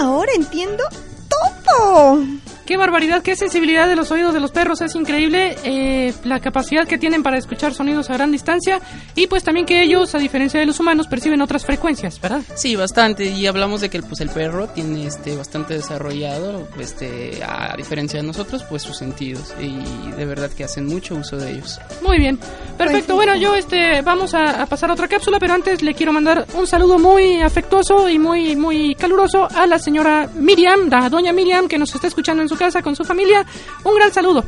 Ahora 0.00 0.30
entiendo 0.36 0.84
todo. 1.28 2.24
Qué 2.68 2.76
barbaridad, 2.76 3.22
qué 3.22 3.34
sensibilidad 3.34 3.88
de 3.88 3.96
los 3.96 4.10
oídos 4.10 4.34
de 4.34 4.40
los 4.40 4.50
perros, 4.50 4.82
es 4.82 4.94
increíble 4.94 5.56
eh, 5.64 6.12
la 6.24 6.38
capacidad 6.38 6.86
que 6.86 6.98
tienen 6.98 7.22
para 7.22 7.38
escuchar 7.38 7.72
sonidos 7.72 8.10
a 8.10 8.12
gran 8.12 8.30
distancia 8.30 8.78
y 9.14 9.26
pues 9.26 9.42
también 9.42 9.64
que 9.64 9.80
ellos, 9.82 10.14
a 10.14 10.18
diferencia 10.18 10.60
de 10.60 10.66
los 10.66 10.78
humanos, 10.78 11.06
perciben 11.06 11.40
otras 11.40 11.64
frecuencias, 11.64 12.20
¿verdad? 12.20 12.42
Sí, 12.56 12.76
bastante. 12.76 13.24
Y 13.24 13.46
hablamos 13.46 13.80
de 13.80 13.88
que 13.88 14.02
pues, 14.02 14.20
el 14.20 14.28
perro 14.28 14.68
tiene 14.68 15.06
este, 15.06 15.34
bastante 15.34 15.72
desarrollado, 15.72 16.68
este, 16.78 17.42
a 17.42 17.74
diferencia 17.74 18.20
de 18.20 18.26
nosotros, 18.26 18.62
pues 18.68 18.82
sus 18.82 18.98
sentidos. 18.98 19.54
Y 19.58 20.10
de 20.10 20.26
verdad 20.26 20.50
que 20.50 20.64
hacen 20.64 20.84
mucho 20.84 21.14
uso 21.14 21.38
de 21.38 21.52
ellos. 21.52 21.80
Muy 22.02 22.18
bien, 22.18 22.38
perfecto. 22.76 23.14
Bueno, 23.14 23.34
yo 23.34 23.54
este 23.54 24.02
vamos 24.02 24.34
a, 24.34 24.60
a 24.60 24.66
pasar 24.66 24.90
a 24.90 24.92
otra 24.92 25.08
cápsula, 25.08 25.38
pero 25.40 25.54
antes 25.54 25.80
le 25.80 25.94
quiero 25.94 26.12
mandar 26.12 26.46
un 26.52 26.66
saludo 26.66 26.98
muy 26.98 27.40
afectuoso 27.40 28.10
y 28.10 28.18
muy 28.18 28.56
muy 28.56 28.94
caluroso 28.94 29.48
a 29.50 29.66
la 29.66 29.78
señora 29.78 30.28
Miriam, 30.34 30.90
la 30.90 31.08
doña 31.08 31.32
Miriam 31.32 31.66
que 31.66 31.78
nos 31.78 31.94
está 31.94 32.08
escuchando 32.08 32.42
en 32.42 32.50
su 32.50 32.57
casa 32.58 32.82
con 32.82 32.94
su 32.94 33.04
familia. 33.04 33.46
Un 33.84 33.94
gran 33.94 34.12
saludo. 34.12 34.44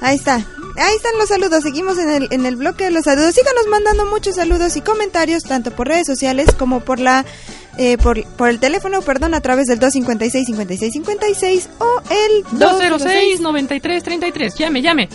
Ahí 0.00 0.16
está. 0.16 0.34
Ahí 0.76 0.96
están 0.96 1.18
los 1.18 1.28
saludos. 1.28 1.62
Seguimos 1.62 1.98
en 1.98 2.10
el, 2.10 2.28
en 2.30 2.46
el 2.46 2.56
bloque 2.56 2.84
de 2.84 2.90
los 2.90 3.04
saludos. 3.04 3.34
Síganos 3.34 3.66
mandando 3.68 4.06
muchos 4.06 4.36
saludos 4.36 4.76
y 4.76 4.80
comentarios, 4.80 5.42
tanto 5.44 5.70
por 5.72 5.88
redes 5.88 6.06
sociales 6.06 6.54
como 6.56 6.80
por 6.80 6.98
la 7.00 7.24
eh, 7.78 7.96
por, 7.96 8.24
por 8.34 8.48
el 8.50 8.58
teléfono, 8.58 9.02
perdón, 9.02 9.34
a 9.34 9.40
través 9.40 9.66
del 9.68 9.78
256-5656 9.78 11.68
o 11.78 12.02
el 12.10 12.42
206 12.58 13.40
93 13.40 14.02
33. 14.02 14.54
Llame, 14.56 14.82
llame. 14.82 15.08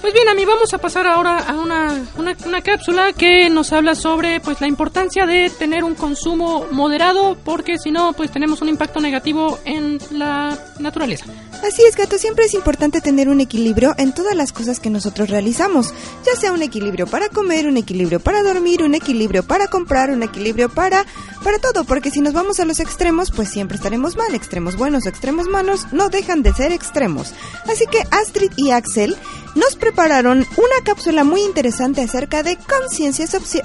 Pues 0.00 0.12
bien, 0.12 0.28
a 0.28 0.34
mí 0.34 0.44
vamos 0.44 0.72
a 0.72 0.78
pasar 0.78 1.06
ahora 1.06 1.38
a 1.38 1.54
una, 1.54 2.06
una, 2.16 2.36
una 2.46 2.62
cápsula 2.62 3.12
que 3.12 3.48
nos 3.50 3.72
habla 3.72 3.94
sobre 3.94 4.40
pues 4.40 4.60
la 4.60 4.68
importancia 4.68 5.26
de 5.26 5.50
tener 5.50 5.84
un 5.84 5.94
consumo 5.94 6.66
moderado 6.70 7.36
porque 7.44 7.78
si 7.78 7.90
no 7.90 8.12
pues 8.12 8.30
tenemos 8.30 8.62
un 8.62 8.68
impacto 8.68 9.00
negativo 9.00 9.58
en 9.64 9.98
la 10.10 10.58
naturaleza. 10.78 11.24
Así 11.66 11.82
es, 11.88 11.96
gato, 11.96 12.18
siempre 12.18 12.44
es 12.44 12.54
importante 12.54 13.00
tener 13.00 13.28
un 13.28 13.40
equilibrio 13.40 13.94
en 13.98 14.12
todas 14.12 14.34
las 14.36 14.52
cosas 14.52 14.78
que 14.78 14.90
nosotros 14.90 15.30
realizamos, 15.30 15.92
ya 16.24 16.38
sea 16.38 16.52
un 16.52 16.62
equilibrio 16.62 17.06
para 17.06 17.28
comer, 17.28 17.66
un 17.66 17.76
equilibrio 17.76 18.20
para 18.20 18.42
dormir, 18.42 18.82
un 18.82 18.94
equilibrio 18.94 19.42
para 19.42 19.66
comprar, 19.66 20.10
un 20.10 20.22
equilibrio 20.22 20.68
para 20.68 21.04
para 21.42 21.58
todo, 21.58 21.84
porque 21.84 22.10
si 22.10 22.20
nos 22.20 22.32
vamos 22.32 22.58
a 22.60 22.64
los 22.64 22.80
extremos, 22.80 23.30
pues 23.30 23.50
siempre 23.50 23.76
estaremos 23.76 24.16
mal, 24.16 24.34
extremos 24.34 24.76
buenos 24.76 25.06
o 25.06 25.08
extremos 25.08 25.46
malos 25.48 25.86
no 25.92 26.08
dejan 26.08 26.42
de 26.42 26.52
ser 26.52 26.72
extremos. 26.72 27.32
Así 27.70 27.86
que 27.86 28.02
Astrid 28.10 28.50
y 28.56 28.70
Axel 28.70 29.16
nos 29.54 29.76
prepararon 29.86 30.38
una 30.56 30.84
cápsula 30.84 31.22
muy 31.22 31.42
interesante 31.42 32.00
acerca 32.02 32.42
de 32.42 32.56
conciencia 32.56 33.26
social 33.28 33.62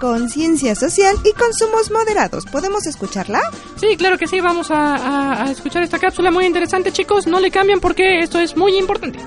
conciencia 0.00 0.74
social 0.76 1.16
y 1.24 1.32
consumos 1.32 1.90
moderados. 1.90 2.46
¿Podemos 2.46 2.86
escucharla? 2.86 3.40
Sí, 3.80 3.96
claro 3.96 4.16
que 4.16 4.28
sí, 4.28 4.40
vamos 4.40 4.70
a, 4.70 4.94
a- 4.94 5.42
a 5.44 5.50
escuchar 5.50 5.82
esta 5.82 5.98
cápsula 5.98 6.30
muy 6.30 6.46
interesante 6.46 6.92
chicos, 6.92 7.26
no 7.26 7.40
le 7.40 7.50
cambien 7.50 7.80
porque 7.80 8.20
esto 8.22 8.38
es 8.38 8.56
muy 8.56 8.76
importante. 8.78 9.18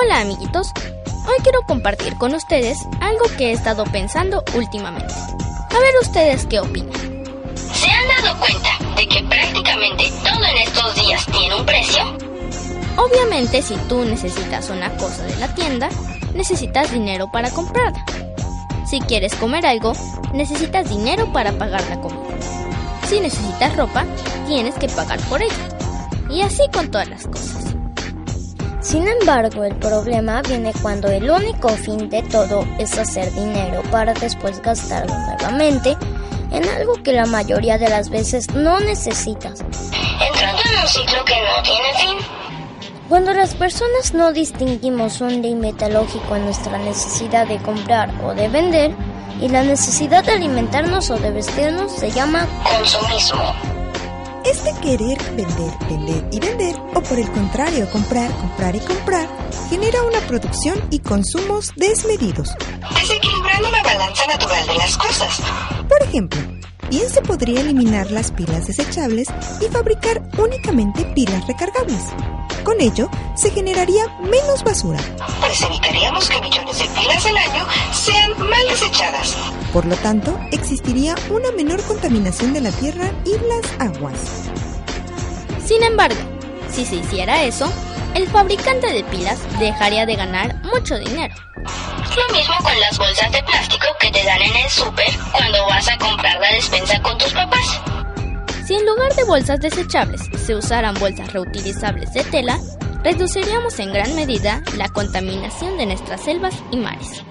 Hola 0.00 0.20
amiguitos, 0.20 0.68
hoy 1.26 1.36
quiero 1.42 1.62
compartir 1.66 2.14
con 2.16 2.34
ustedes 2.34 2.78
algo 3.00 3.24
que 3.36 3.48
he 3.50 3.52
estado 3.52 3.84
pensando 3.84 4.42
últimamente. 4.54 5.14
A 5.14 5.78
ver 5.78 5.94
ustedes 6.02 6.46
qué 6.46 6.60
opinan. 6.60 6.92
¿Se 7.56 7.88
han 7.88 8.08
dado 8.24 8.38
cuenta 8.40 8.68
de 9.02 9.08
que 9.08 9.22
prácticamente 9.24 10.12
todo 10.22 10.44
en 10.44 10.58
estos 10.58 10.94
días 10.94 11.26
tiene 11.26 11.56
un 11.56 11.66
precio? 11.66 12.02
Obviamente 12.96 13.60
si 13.60 13.74
tú 13.88 14.04
necesitas 14.04 14.70
una 14.70 14.96
cosa 14.96 15.24
de 15.24 15.36
la 15.36 15.52
tienda, 15.54 15.88
necesitas 16.34 16.92
dinero 16.92 17.28
para 17.32 17.50
comprarla. 17.50 18.04
Si 18.86 19.00
quieres 19.00 19.34
comer 19.34 19.66
algo, 19.66 19.92
necesitas 20.34 20.88
dinero 20.88 21.32
para 21.32 21.50
pagar 21.52 21.82
la 21.88 22.00
comida. 22.00 22.36
Si 23.08 23.18
necesitas 23.18 23.76
ropa, 23.76 24.04
tienes 24.46 24.76
que 24.76 24.88
pagar 24.88 25.18
por 25.22 25.42
ella. 25.42 25.68
Y 26.30 26.42
así 26.42 26.62
con 26.72 26.88
todas 26.90 27.08
las 27.08 27.26
cosas. 27.26 27.74
Sin 28.82 29.08
embargo, 29.08 29.64
el 29.64 29.74
problema 29.76 30.42
viene 30.42 30.72
cuando 30.80 31.08
el 31.08 31.28
único 31.28 31.70
fin 31.70 32.08
de 32.08 32.22
todo 32.22 32.64
es 32.78 32.96
hacer 32.98 33.32
dinero 33.32 33.82
para 33.90 34.14
después 34.14 34.62
gastarlo 34.62 35.12
nuevamente 35.12 35.96
en 36.52 36.68
algo 36.68 37.02
que 37.02 37.12
la 37.12 37.26
mayoría 37.26 37.78
de 37.78 37.88
las 37.88 38.10
veces 38.10 38.52
no 38.54 38.80
necesitas. 38.80 39.60
Entrando 39.60 40.62
en 40.70 40.80
un 40.82 40.88
ciclo 40.88 41.24
que 41.24 41.34
no 41.34 41.62
tiene 41.62 41.94
fin. 41.96 42.18
Cuando 43.08 43.32
las 43.34 43.54
personas 43.54 44.14
no 44.14 44.32
distinguimos 44.32 45.20
un 45.20 45.42
límite 45.42 45.90
lógico 45.90 46.36
en 46.36 46.44
nuestra 46.44 46.78
necesidad 46.78 47.46
de 47.46 47.58
comprar 47.58 48.10
o 48.24 48.34
de 48.34 48.48
vender 48.48 48.94
y 49.40 49.48
la 49.48 49.62
necesidad 49.62 50.24
de 50.24 50.32
alimentarnos 50.32 51.10
o 51.10 51.18
de 51.18 51.30
vestirnos 51.30 51.92
se 51.92 52.10
llama 52.10 52.46
Consumismo. 52.64 53.71
Este 54.44 54.72
querer 54.80 55.18
vender, 55.36 55.72
vender 55.88 56.28
y 56.32 56.40
vender, 56.40 56.74
o 56.94 57.00
por 57.00 57.18
el 57.18 57.30
contrario, 57.30 57.88
comprar, 57.90 58.30
comprar 58.32 58.74
y 58.74 58.80
comprar, 58.80 59.28
genera 59.70 60.02
una 60.02 60.18
producción 60.26 60.80
y 60.90 60.98
consumos 60.98 61.70
desmedidos. 61.76 62.50
Desequilibrando 62.94 63.70
la 63.70 63.82
balanza 63.82 64.26
natural 64.26 64.66
de 64.66 64.74
las 64.74 64.96
cosas. 64.98 65.40
Por 65.88 66.02
ejemplo, 66.02 66.40
bien 66.92 67.08
se 67.08 67.22
podría 67.22 67.62
eliminar 67.62 68.10
las 68.10 68.30
pilas 68.30 68.66
desechables 68.66 69.28
y 69.62 69.64
fabricar 69.72 70.22
únicamente 70.36 71.06
pilas 71.14 71.46
recargables. 71.46 72.10
Con 72.64 72.82
ello, 72.82 73.08
se 73.34 73.50
generaría 73.50 74.04
menos 74.20 74.62
basura. 74.62 75.00
Pues 75.40 75.62
evitaríamos 75.62 76.28
que 76.28 76.38
millones 76.42 76.78
de 76.78 76.84
pilas 76.84 77.24
al 77.24 77.36
año 77.38 77.66
sean 77.92 78.38
mal 78.38 78.68
desechadas. 78.68 79.34
Por 79.72 79.86
lo 79.86 79.96
tanto, 79.96 80.38
existiría 80.50 81.14
una 81.30 81.50
menor 81.52 81.82
contaminación 81.84 82.52
de 82.52 82.60
la 82.60 82.70
tierra 82.72 83.10
y 83.24 83.30
las 83.48 83.80
aguas. 83.80 84.50
Sin 85.64 85.82
embargo, 85.82 86.20
si 86.70 86.84
se 86.84 86.96
hiciera 86.96 87.44
eso, 87.44 87.72
el 88.14 88.28
fabricante 88.28 88.92
de 88.92 89.04
pilas 89.04 89.40
dejaría 89.58 90.06
de 90.06 90.16
ganar 90.16 90.54
mucho 90.64 90.98
dinero. 90.98 91.34
Lo 91.56 92.34
mismo 92.34 92.54
con 92.62 92.78
las 92.80 92.98
bolsas 92.98 93.32
de 93.32 93.42
plástico 93.42 93.86
que 94.00 94.10
te 94.10 94.24
dan 94.24 94.42
en 94.42 94.56
el 94.56 94.70
súper 94.70 95.10
cuando 95.30 95.64
vas 95.66 95.88
a 95.88 95.96
comprar 95.98 96.38
la 96.40 96.52
despensa 96.52 97.00
con 97.02 97.16
tus 97.18 97.32
papás. 97.32 97.80
Si 98.66 98.74
en 98.74 98.86
lugar 98.86 99.14
de 99.14 99.24
bolsas 99.24 99.60
desechables 99.60 100.20
se 100.44 100.54
usaran 100.54 100.94
bolsas 101.00 101.32
reutilizables 101.32 102.12
de 102.12 102.24
tela, 102.24 102.58
reduciríamos 103.02 103.78
en 103.78 103.92
gran 103.92 104.14
medida 104.14 104.62
la 104.76 104.88
contaminación 104.88 105.76
de 105.78 105.86
nuestras 105.86 106.22
selvas 106.22 106.54
y 106.70 106.76
mares. 106.76 107.24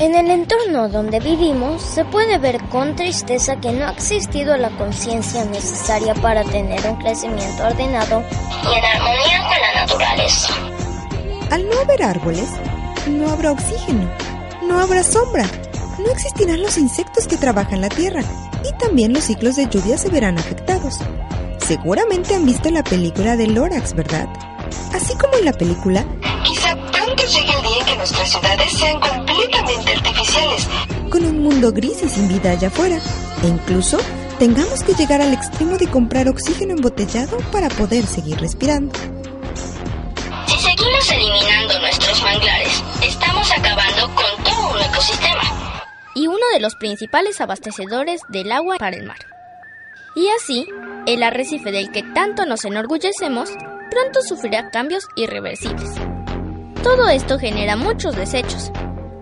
En 0.00 0.14
el 0.14 0.30
entorno 0.30 0.88
donde 0.88 1.20
vivimos 1.20 1.82
se 1.82 2.04
puede 2.04 2.38
ver 2.38 2.58
con 2.70 2.96
tristeza 2.96 3.60
que 3.60 3.70
no 3.72 3.86
ha 3.86 3.92
existido 3.92 4.56
la 4.56 4.70
conciencia 4.70 5.44
necesaria 5.44 6.14
para 6.14 6.42
tener 6.42 6.80
un 6.88 6.96
crecimiento 6.96 7.64
ordenado 7.64 8.24
Y 8.64 8.78
en 8.78 8.84
armonía 8.84 9.40
con 9.46 9.60
la 9.60 9.80
naturaleza. 9.82 10.54
Al 11.50 11.68
no 11.68 11.78
haber 11.80 12.02
árboles, 12.02 12.48
no 13.08 13.30
habrá 13.30 13.52
oxígeno, 13.52 14.10
no 14.66 14.80
habrá 14.80 15.02
sombra 15.02 15.44
no 16.00 16.10
existirán 16.10 16.62
los 16.62 16.78
insectos 16.78 17.26
que 17.26 17.36
trabajan 17.36 17.80
la 17.80 17.88
tierra 17.88 18.22
y 18.64 18.72
también 18.78 19.12
los 19.12 19.24
ciclos 19.24 19.56
de 19.56 19.68
lluvia 19.68 19.98
se 19.98 20.08
verán 20.08 20.38
afectados. 20.38 20.98
Seguramente 21.58 22.34
han 22.34 22.46
visto 22.46 22.70
la 22.70 22.82
película 22.82 23.36
de 23.36 23.46
Lorax, 23.46 23.94
¿verdad? 23.94 24.28
Así 24.92 25.14
como 25.16 25.34
en 25.36 25.44
la 25.44 25.52
película, 25.52 26.04
nuestras 28.30 28.40
ciudades 28.40 28.72
sean 28.78 29.00
completamente 29.00 29.92
artificiales. 29.92 30.68
con 31.10 31.24
un 31.24 31.42
mundo 31.42 31.72
gris 31.72 32.02
y 32.02 32.08
sin 32.08 32.28
vida 32.28 32.52
allá 32.52 32.68
afuera, 32.68 33.00
e 33.42 33.48
incluso 33.48 33.98
tengamos 34.38 34.82
que 34.84 34.94
llegar 34.94 35.20
al 35.20 35.32
extremo 35.32 35.76
de 35.76 35.88
comprar 35.88 36.28
oxígeno 36.28 36.74
embotellado 36.74 37.38
para 37.50 37.68
poder 37.68 38.06
seguir 38.06 38.38
respirando. 38.38 38.92
Si 40.46 40.56
seguimos 40.58 41.10
eliminando 41.10 41.80
nuestros 41.80 42.22
manglares, 42.22 42.82
estamos 43.02 43.50
acabando 43.50 44.14
con 44.14 44.44
todo 44.44 44.70
un 44.74 44.80
ecosistema. 44.80 45.42
y 46.14 46.26
uno 46.26 46.44
de 46.52 46.60
los 46.60 46.74
principales 46.74 47.40
abastecedores 47.40 48.20
del 48.28 48.50
agua 48.52 48.76
para 48.78 48.96
el 48.96 49.06
mar. 49.06 49.18
Y 50.16 50.28
así, 50.28 50.66
el 51.06 51.22
arrecife 51.22 51.70
del 51.70 51.92
que 51.92 52.02
tanto 52.02 52.46
nos 52.46 52.64
enorgullecemos 52.64 53.50
pronto 53.90 54.20
sufrirá 54.22 54.70
cambios 54.70 55.04
irreversibles. 55.16 56.09
Todo 56.82 57.08
esto 57.08 57.38
genera 57.38 57.76
muchos 57.76 58.16
desechos. 58.16 58.70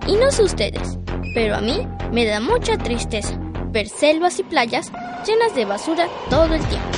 Y 0.06 0.14
no 0.14 0.30
sé 0.30 0.44
ustedes, 0.44 0.98
pero 1.34 1.56
a 1.56 1.60
mí 1.60 1.86
me 2.12 2.24
da 2.24 2.40
mucha 2.40 2.78
tristeza 2.78 3.36
ver 3.70 3.88
selvas 3.88 4.38
y 4.38 4.44
playas 4.44 4.92
llenas 5.26 5.54
de 5.54 5.64
basura 5.64 6.06
todo 6.30 6.54
el 6.54 6.64
tiempo. 6.66 6.88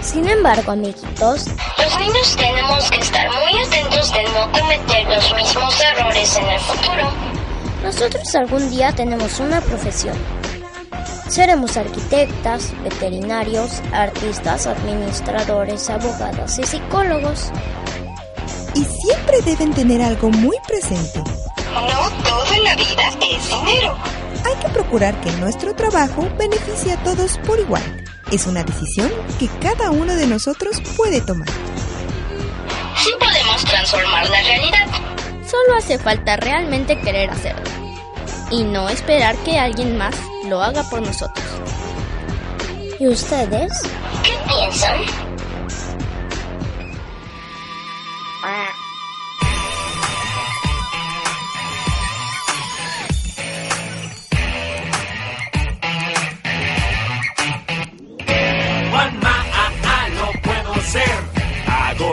Sin 0.00 0.28
embargo, 0.28 0.72
amiguitos, 0.72 1.46
Los 1.78 1.98
niños 2.00 2.36
tenemos 2.36 2.90
que 2.90 2.98
estar 2.98 3.28
muy 3.30 3.62
atentos 3.62 4.12
de 4.12 4.22
no 4.24 4.50
cometer 4.50 5.04
los 5.06 5.34
mismos 5.34 5.80
errores 5.80 6.36
en 6.36 6.46
el 6.46 6.60
futuro. 6.60 7.10
nosotros 7.84 8.34
algún 8.34 8.70
día 8.70 8.92
tenemos 8.92 9.38
una 9.38 9.60
profesión. 9.60 10.16
Seremos 11.28 11.76
arquitectas, 11.76 12.72
veterinarios, 12.82 13.80
artistas, 13.92 14.66
administradores, 14.66 15.88
abogadas 15.88 16.58
y 16.58 16.64
psicólogos. 16.64 17.50
Y 18.74 18.84
siempre 18.84 19.40
deben 19.44 19.72
tener 19.72 20.02
algo 20.02 20.30
muy 20.30 20.56
presente. 20.66 21.22
No 21.74 22.10
todo 22.22 22.54
en 22.54 22.64
la 22.64 22.74
vida 22.74 23.08
es 23.08 23.48
dinero. 23.48 23.96
Hay 24.44 24.54
que 24.62 24.68
procurar 24.70 25.20
que 25.20 25.30
nuestro 25.32 25.74
trabajo 25.74 26.28
beneficie 26.38 26.92
a 26.92 27.02
todos 27.02 27.38
por 27.46 27.58
igual. 27.58 27.82
Es 28.30 28.46
una 28.46 28.64
decisión 28.64 29.10
que 29.38 29.48
cada 29.60 29.90
uno 29.90 30.14
de 30.14 30.26
nosotros 30.26 30.80
puede 30.96 31.20
tomar. 31.20 31.48
Sí 32.96 33.10
podemos 33.18 33.64
transformar 33.64 34.28
la 34.30 34.42
realidad. 34.42 34.86
Solo 35.46 35.76
hace 35.76 35.98
falta 35.98 36.36
realmente 36.36 36.98
querer 37.00 37.30
hacerlo. 37.30 37.70
Y 38.50 38.64
no 38.64 38.88
esperar 38.88 39.36
que 39.44 39.58
alguien 39.58 39.98
más 39.98 40.14
lo 40.48 40.62
haga 40.62 40.82
por 40.84 41.02
nosotros. 41.02 41.44
¿Y 42.98 43.08
ustedes? 43.08 43.72
¿Qué 44.22 44.32
piensan? 44.46 45.31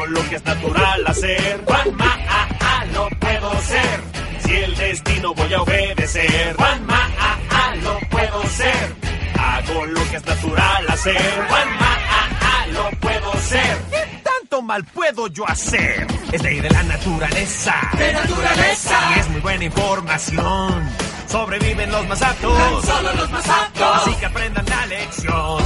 Lo 0.10 0.28
que 0.30 0.36
es 0.36 0.46
natural 0.46 1.08
hacer. 1.08 1.62
Juanma, 1.66 2.18
ah, 2.30 2.48
ah, 2.60 2.86
lo 2.94 3.10
puedo 3.20 3.62
ser. 3.62 4.02
Si 4.44 4.56
el 4.56 4.76
destino 4.76 5.34
voy 5.34 5.54
a 5.54 5.62
obedecer. 5.62 6.56
Juanma, 6.56 7.10
ah, 7.20 7.38
ah, 7.50 7.76
lo 7.76 8.00
puedo 8.10 8.44
ser. 8.48 8.96
Hago 9.40 9.86
lo 9.86 10.10
que 10.10 10.18
es 10.18 10.26
natural 10.26 10.86
hacer. 10.90 11.46
Juanma, 11.48 11.98
ah, 12.10 12.30
ah, 12.42 12.68
lo 12.68 12.90
puedo 13.00 13.34
ser. 13.42 13.78
¿Qué 13.92 14.22
tanto 14.24 14.62
mal 14.62 14.84
puedo 14.86 15.28
yo 15.28 15.48
hacer? 15.48 16.08
Es 16.32 16.42
ley 16.42 16.60
de 16.60 16.70
la 16.70 16.84
naturaleza. 16.84 17.76
De 17.98 18.14
naturaleza. 18.14 19.14
Y 19.16 19.20
es 19.20 19.30
muy 19.30 19.42
buena 19.42 19.66
información. 19.66 20.90
Sobreviven 21.28 21.92
los 21.92 22.08
más 22.08 22.22
aptos. 22.22 22.86
solo 22.86 23.14
los 23.14 23.30
más 23.30 23.48
aptos. 23.48 23.98
Así 24.02 24.14
que 24.16 24.26
aprendan 24.26 24.66
la 24.66 24.86
lección. 24.88 25.64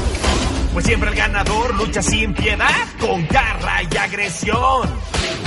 Pues 0.73 0.86
siempre 0.86 1.09
el 1.12 1.15
ganador 1.15 1.75
lucha 1.75 2.01
sin 2.01 2.33
piedad, 2.33 2.88
con 2.99 3.27
garra 3.27 3.83
y 3.83 3.95
agresión. 3.95 4.89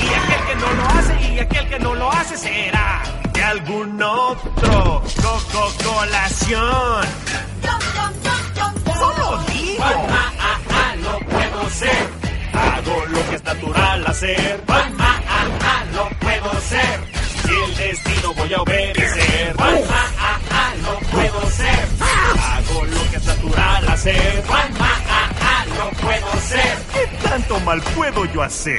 Y 0.01 0.07
aquel 0.07 0.47
que 0.47 0.55
no 0.55 0.73
lo 0.73 0.85
hace, 0.89 1.35
y 1.35 1.39
aquel 1.41 1.69
que 1.69 1.79
no 1.81 1.95
lo 1.97 2.13
hace 2.13 2.37
será 2.37 3.03
de 3.33 3.43
algún 3.43 4.01
otro. 4.01 5.03
Coca-Colación. 5.23 7.07
Solo 8.85 9.43
digo. 9.49 9.85
Ah, 9.85 10.33
ah, 10.39 10.59
ah, 10.71 10.95
lo 10.97 11.19
puedo 11.19 11.71
ser. 11.71 12.09
Hago 12.53 13.07
lo 13.09 13.29
que 13.29 13.35
es 13.35 13.45
natural 13.45 14.07
hacer. 14.07 14.65
Ah, 14.69 14.91
ah, 14.99 15.21
ah, 15.29 15.85
lo 15.93 16.09
puedo 16.21 16.61
ser. 16.61 17.01
Si 17.45 17.53
el 17.53 17.77
destino 17.77 18.33
voy 18.35 18.55
a 18.55 18.63
obedecer. 18.63 19.57
Ah, 19.59 19.75
ah, 20.21 20.39
ah, 20.51 20.73
lo 20.83 20.99
puedo 21.09 21.51
ser. 21.51 21.89
Hago 22.01 22.85
lo 22.85 23.11
que 23.11 23.17
es 23.17 23.25
natural 23.25 23.89
hacer. 23.89 24.45
Mal 27.67 27.83
puedo 27.97 28.25
yo 28.27 28.43
hacer? 28.43 28.79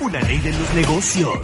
Una 0.00 0.20
ley 0.22 0.38
de 0.38 0.52
los 0.52 0.74
negocios. 0.74 1.38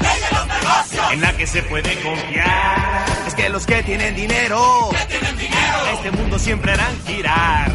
En 1.12 1.20
la 1.20 1.32
que 1.36 1.46
se 1.46 1.62
puede 1.62 1.94
confiar. 2.02 3.04
Es 3.28 3.34
que 3.34 3.48
los 3.48 3.64
que 3.64 3.82
tienen 3.84 4.14
dinero. 4.16 4.90
A 4.90 5.92
este 5.92 6.10
mundo 6.10 6.36
siempre 6.38 6.72
harán 6.72 6.96
girar. 7.06 7.70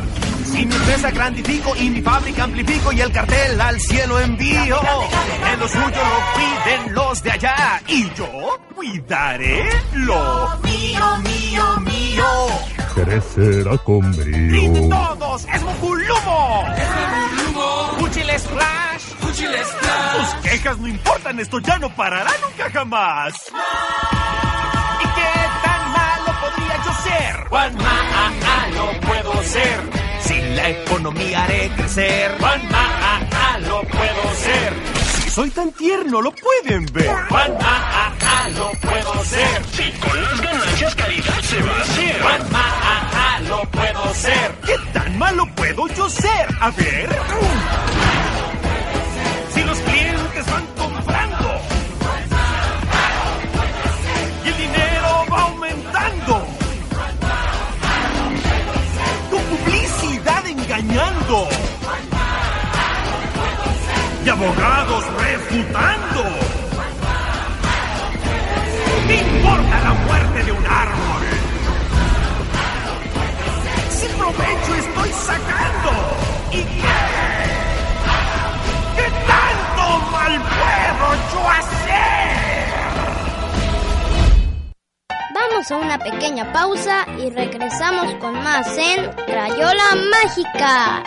Si 0.45 0.65
mi 0.65 0.75
empresa 0.75 1.11
grandifico 1.11 1.75
y 1.77 1.89
mi 1.89 2.01
fábrica 2.01 2.43
amplifico 2.43 2.91
y 2.91 2.99
el 3.01 3.11
cartel 3.11 3.61
al 3.61 3.79
cielo 3.79 4.19
envío. 4.19 4.79
En 5.53 5.59
lo 5.59 5.67
suyo 5.67 5.85
lo 5.85 6.33
cuiden 6.33 6.93
los 6.93 7.23
de 7.23 7.31
allá. 7.31 7.81
Y 7.87 8.11
yo 8.15 8.59
cuidaré 8.75 9.63
lo 9.93 10.57
mío, 10.63 11.17
mío, 11.23 11.63
mío. 11.81 12.25
crecerá 12.95 13.77
con 13.77 14.11
¡Griten 14.11 14.73
brío. 14.73 14.89
todos! 14.89 15.45
¡Es 15.53 15.61
Mokulumo! 15.63 16.65
¡Es 16.75 16.89
Mokulumo! 16.95 17.95
¡Fuchile 17.99 18.39
Splash! 18.39 18.88
Tus 19.39 20.33
quejas 20.43 20.77
no 20.79 20.87
importan, 20.87 21.39
esto 21.39 21.59
ya 21.59 21.77
no 21.79 21.89
parará 21.95 22.31
nunca 22.41 22.69
jamás. 22.71 23.33
¿Y 24.99 25.07
qué 25.15 25.33
tan 25.63 25.91
malo 25.93 26.39
podría 26.41 26.83
yo 26.83 26.93
ser? 27.03 27.47
Juanma, 27.47 27.89
ah, 27.89 28.31
ah, 28.45 28.67
lo 28.73 28.99
puedo 29.07 29.43
ser. 29.43 29.79
Si 30.21 30.41
la 30.55 30.69
economía 30.69 31.43
haré 31.45 31.71
crecer. 31.77 32.35
Juanma, 32.37 32.85
ah, 33.01 33.19
ah, 33.31 33.59
lo 33.59 33.81
puedo 33.83 34.35
ser. 34.35 34.73
Si 35.21 35.29
soy 35.29 35.49
tan 35.51 35.71
tierno, 35.71 36.21
lo 36.21 36.31
pueden 36.33 36.85
ver. 36.91 37.15
Juanma, 37.29 37.57
ah, 37.61 38.11
ah, 38.21 38.49
lo 38.49 38.71
puedo 38.71 39.23
ser. 39.23 39.63
Si 39.71 39.89
con 39.99 40.21
las 40.21 40.41
ganancias 40.41 40.95
caridad 40.95 41.39
se 41.41 41.61
va 41.61 41.71
a 41.77 41.81
hacer. 41.81 42.21
Juanma, 42.21 42.63
ah, 42.65 43.11
ah, 43.13 43.39
lo 43.47 43.61
puedo 43.71 44.13
ser. 44.15 44.51
¿Qué 44.65 44.75
tan 44.91 45.17
malo 45.17 45.45
puedo 45.55 45.87
yo 45.87 46.09
ser? 46.09 46.47
A 46.59 46.71
ver. 46.71 47.09
Abogados 64.39 65.03
refutando. 65.17 66.23
¿Qué 69.07 69.15
importa 69.15 69.79
la 69.83 69.93
muerte 70.05 70.43
de 70.43 70.51
un 70.53 70.65
árbol? 70.65 71.23
Si 73.89 74.07
provecho 74.07 74.75
estoy 74.75 75.09
sacando. 75.09 75.91
¿Y 76.51 76.63
qué? 76.63 76.97
¿Qué 78.95 79.11
tanto 79.27 79.83
mal 80.11 80.41
puedo 80.41 81.15
yo 81.33 81.49
hacer? 81.49 82.69
Vamos 85.33 85.71
a 85.71 85.75
una 85.75 85.97
pequeña 85.97 86.53
pausa 86.53 87.05
y 87.17 87.29
regresamos 87.29 88.13
con 88.15 88.41
más 88.41 88.77
en 88.77 89.11
Crayola 89.25 89.95
Mágica. 90.11 91.03